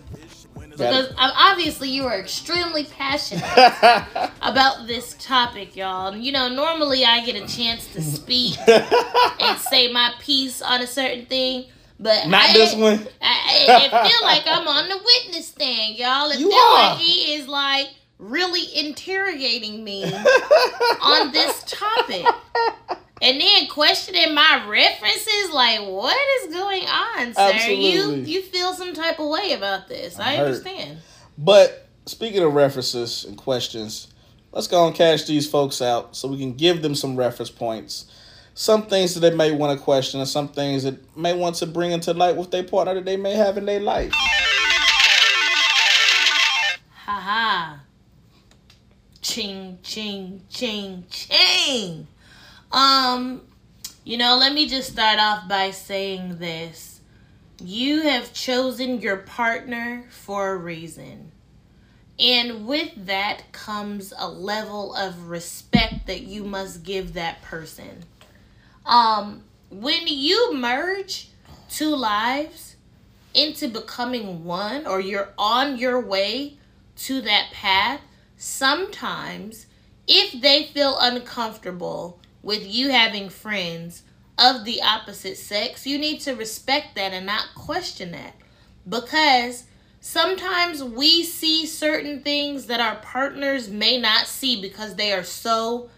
[0.69, 3.43] Because obviously you are extremely passionate
[4.41, 6.07] about this topic, y'all.
[6.13, 10.81] And, You know, normally I get a chance to speak and say my piece on
[10.81, 11.65] a certain thing,
[11.99, 13.07] but Not I, this one.
[13.21, 16.29] I, I, it feel like I'm on the witness stand, y'all.
[16.31, 16.89] It You feel are.
[16.91, 20.05] like he is like really interrogating me
[21.01, 22.25] on this topic.
[23.23, 27.51] And then questioning my references, like what is going on, sir?
[27.51, 28.29] You Absolutely.
[28.29, 30.19] you feel some type of way about this.
[30.19, 30.47] I hurt.
[30.47, 30.97] understand.
[31.37, 34.09] But speaking of references and questions,
[34.51, 38.11] let's go and cash these folks out so we can give them some reference points.
[38.55, 41.65] Some things that they may want to question, and some things that may want to
[41.65, 44.11] bring into light with their partner that they may have in their life.
[46.91, 47.77] Haha.
[49.21, 52.07] Ching ching ching ching.
[52.73, 53.43] Um,
[54.03, 57.01] you know, let me just start off by saying this.
[57.63, 61.31] You have chosen your partner for a reason.
[62.19, 68.03] And with that comes a level of respect that you must give that person.
[68.85, 71.29] Um, when you merge
[71.69, 72.75] two lives
[73.35, 76.57] into becoming one, or you're on your way
[76.97, 78.01] to that path,
[78.37, 79.67] sometimes
[80.07, 84.03] if they feel uncomfortable with you having friends
[84.37, 88.35] of the opposite sex, you need to respect that and not question that.
[88.87, 89.63] Because
[89.99, 95.89] sometimes we see certain things that our partners may not see because they are so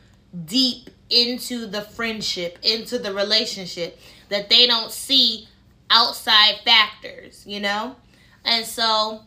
[0.45, 5.47] deep into the friendship, into the relationship, that they don't see
[5.89, 7.95] outside factors, you know?
[8.43, 9.21] And so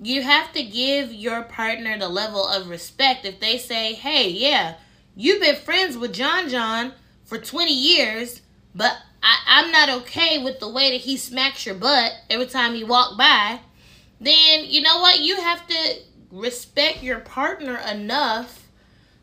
[0.00, 3.24] you have to give your partner the level of respect.
[3.24, 4.74] If they say, hey, yeah,
[5.16, 6.92] you've been friends with John John
[7.24, 8.42] for 20 years,
[8.74, 8.92] but
[9.22, 12.86] I, I'm not okay with the way that he smacks your butt every time you
[12.86, 13.60] walk by,
[14.20, 15.20] then you know what?
[15.20, 15.94] You have to
[16.30, 18.68] respect your partner enough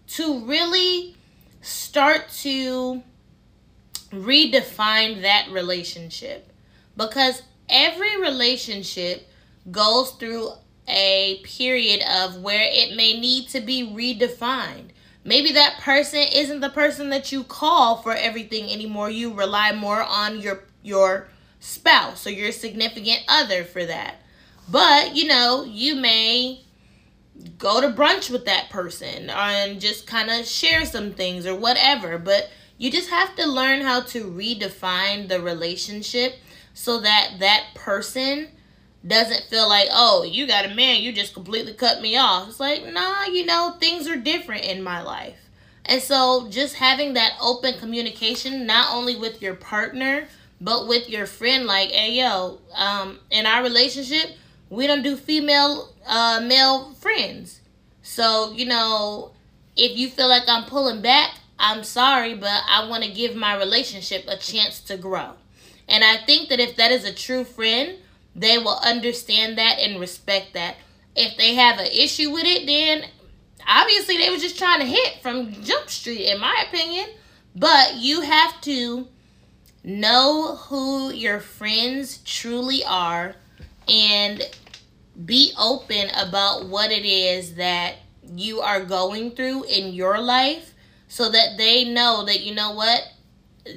[0.08, 1.16] to really
[1.62, 3.04] start to
[4.12, 6.52] redefine that relationship
[6.98, 9.30] because every relationship
[9.70, 10.50] goes through
[10.88, 14.89] a period of where it may need to be redefined.
[15.24, 19.09] Maybe that person isn't the person that you call for everything anymore.
[19.09, 21.28] You rely more on your your
[21.59, 24.15] spouse or your significant other for that.
[24.69, 26.63] But, you know, you may
[27.57, 32.17] go to brunch with that person and just kind of share some things or whatever.
[32.17, 36.36] But you just have to learn how to redefine the relationship
[36.74, 38.49] so that that person
[39.06, 42.49] doesn't feel like, oh, you got a man, you just completely cut me off.
[42.49, 45.38] It's like, nah, you know, things are different in my life.
[45.86, 50.28] And so just having that open communication, not only with your partner,
[50.60, 54.38] but with your friend, like, hey, yo, um, in our relationship,
[54.70, 57.62] we don't do female, uh, male friends.
[58.04, 59.32] So, you know,
[59.76, 63.58] if you feel like I'm pulling back, I'm sorry, but I want to give my
[63.58, 65.32] relationship a chance to grow.
[65.88, 67.97] And I think that if that is a true friend,
[68.36, 70.75] they will understand that and respect that.
[71.15, 73.03] If they have an issue with it, then
[73.67, 77.07] obviously they were just trying to hit from Jump Street, in my opinion.
[77.55, 79.07] But you have to
[79.84, 83.36] know who your friends truly are
[83.88, 84.41] and
[85.25, 87.95] be open about what it is that
[88.34, 90.73] you are going through in your life
[91.07, 93.01] so that they know that you know what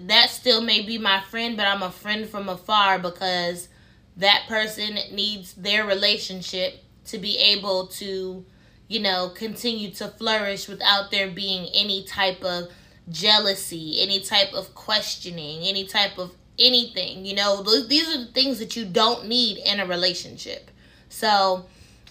[0.02, 3.68] that still may be my friend but i'm a friend from afar because
[4.16, 8.44] that person needs their relationship to be able to
[8.88, 12.68] you know continue to flourish without there being any type of
[13.10, 17.62] jealousy any type of questioning any type of anything you know?
[17.62, 20.70] These are the things that you don't need in a relationship.
[21.08, 21.66] So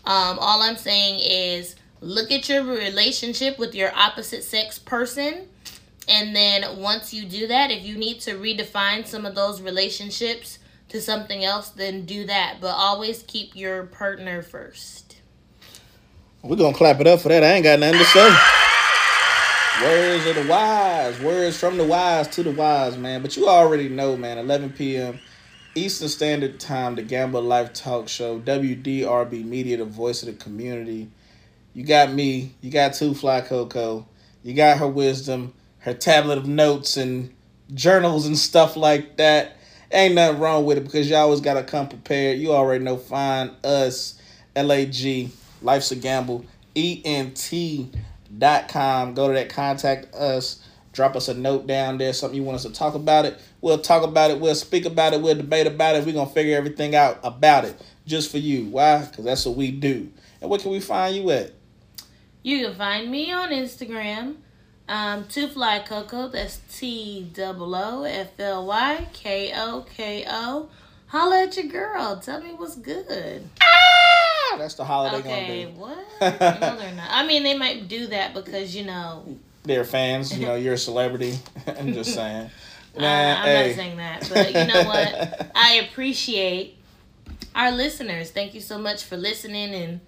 [0.06, 5.48] um, all i'm saying is look at your relationship with your opposite sex person
[6.08, 10.60] and then once you do that if you need to redefine some of those relationships
[10.94, 12.58] to something else then do that.
[12.62, 15.18] But always keep your partner first.
[16.42, 17.44] We're gonna clap it up for that.
[17.44, 18.36] I ain't got nothing to say.
[19.84, 21.20] Words of the wise.
[21.20, 23.22] Words from the wise to the wise man.
[23.22, 24.38] But you already know man.
[24.38, 25.20] 11 p.m
[25.76, 31.10] eastern standard time the gamble life talk show wdrb media the voice of the community.
[31.74, 34.08] You got me, you got Two Fly Coco,
[34.44, 37.34] you got her wisdom, her tablet of notes and
[37.74, 39.58] journals and stuff like that.
[39.94, 42.40] Ain't nothing wrong with it because y'all always gotta come prepared.
[42.40, 44.20] You already know find us,
[44.56, 45.30] LAG,
[45.62, 47.94] Life's a Gamble, ENT.com.
[49.14, 50.68] Go to that contact us.
[50.94, 53.40] Drop us a note down there, something you want us to talk about it.
[53.62, 56.06] We'll talk about it, we'll speak about it, we'll debate about it.
[56.06, 58.66] We're gonna figure everything out about it just for you.
[58.66, 59.06] Why?
[59.06, 60.12] Because that's what we do.
[60.42, 61.52] And where can we find you at?
[62.42, 64.36] You can find me on Instagram,
[64.94, 66.28] um, Two Fly Coco.
[66.28, 70.70] That's T O O F L Y K O K O.
[71.08, 72.20] Holla at your girl.
[72.20, 73.48] Tell me what's good.
[73.62, 75.80] Ah, that's the holiday okay, gonna do.
[75.80, 75.98] what?
[76.62, 77.08] no, they're not.
[77.10, 80.38] I mean, they might do that because you know they're fans.
[80.38, 81.40] You know, you're a celebrity.
[81.68, 82.52] I'm just saying.
[82.96, 83.68] Man, uh, I'm hey.
[83.70, 85.52] not saying that, but you know what?
[85.56, 86.78] I appreciate
[87.56, 88.30] our listeners.
[88.30, 90.00] Thank you so much for listening and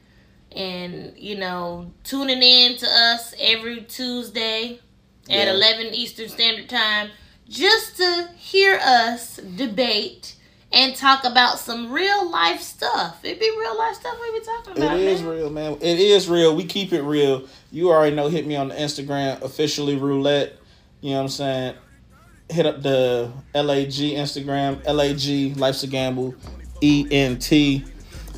[0.56, 4.80] and you know tuning in to us every Tuesday
[5.28, 5.38] yeah.
[5.38, 7.10] at 11 Eastern Standard Time
[7.48, 10.36] just to hear us debate
[10.72, 13.24] and talk about some real life stuff.
[13.24, 14.98] It be real life stuff we be talking about.
[15.00, 15.32] It is man.
[15.32, 15.74] real, man.
[15.82, 16.56] It is real.
[16.56, 17.48] We keep it real.
[17.72, 18.28] You already know.
[18.28, 20.58] Hit me on the Instagram officially roulette.
[21.02, 21.76] You know what I'm saying.
[22.50, 26.36] Hit up the LAG Instagram, LAG Life's a Gamble,
[26.82, 27.86] E N T.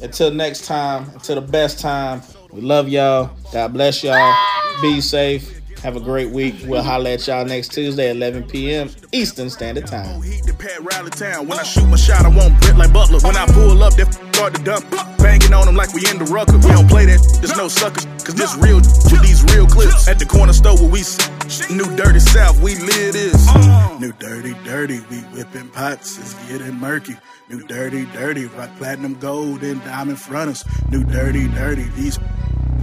[0.02, 2.22] Until next time, until the best time,
[2.52, 3.32] we love y'all.
[3.52, 4.36] God bless y'all.
[4.82, 5.57] Be safe.
[5.84, 6.56] Have a great week.
[6.66, 8.90] We'll holler at y'all next Tuesday, 11 p.m.
[9.12, 10.20] Eastern Standard Time.
[10.20, 12.30] When I shoot my shot, I
[12.76, 13.20] like Butler.
[13.20, 14.04] When I pull up, they
[14.34, 14.90] start to dump.
[15.18, 16.58] Banging on them like we in the rucker.
[16.58, 17.20] We don't play that.
[17.42, 18.06] There's no suckers.
[18.24, 20.08] Cause this real with these real clips.
[20.08, 21.04] At the corner store where we
[21.70, 23.48] New Dirty South, we live this.
[24.00, 26.18] New Dirty Dirty, we whipping pots.
[26.18, 27.16] It's getting murky.
[27.50, 30.18] New dirty, dirty, rock platinum gold and diamond.
[30.92, 32.20] New dirty, dirty, these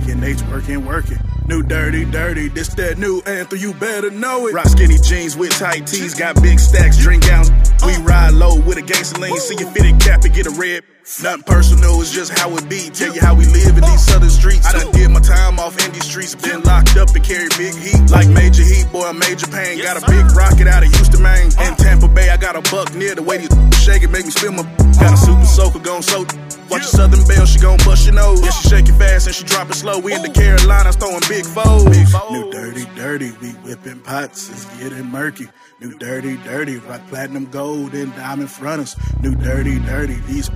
[0.09, 1.19] and Nate's working, working.
[1.47, 4.55] New dirty, dirty, this that new anthem, you better know it.
[4.55, 7.51] Rock skinny jeans with tight tees, got big stacks, drink gowns.
[7.87, 10.85] We ride low with a gangster lean, see your fitted cap and get a red.
[11.23, 12.89] Nothing personal, it's just how it be.
[12.89, 14.65] Tell you how we live in these southern streets.
[14.67, 17.77] I done did my time off in these streets, been locked up and carry big
[17.77, 18.11] heat.
[18.11, 19.83] Like major heat, boy, major pain.
[19.83, 21.53] Got a big rocket out of Houston, Maine.
[21.61, 23.53] In Tampa Bay, I got a buck near the way these
[23.85, 24.63] shake it, make me spill my.
[24.95, 26.33] Got a super soaker gon' soak.
[26.71, 28.41] Watch a Southern Belle, she gon' bust your nose.
[28.41, 29.99] Yeah, she shake it fast and she drop it slow.
[29.99, 31.85] We in the Carolinas throwing big foes.
[32.31, 35.49] New dirty, dirty, we whipping pots, it's getting murky.
[35.85, 38.97] New dirty, dirty, rock platinum gold and diamond fronters.
[39.21, 40.49] New dirty, dirty, these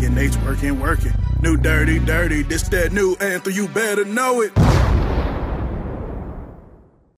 [0.00, 1.12] and Nate's working, working.
[1.42, 4.52] New dirty, dirty, this that new anthem, you better know it.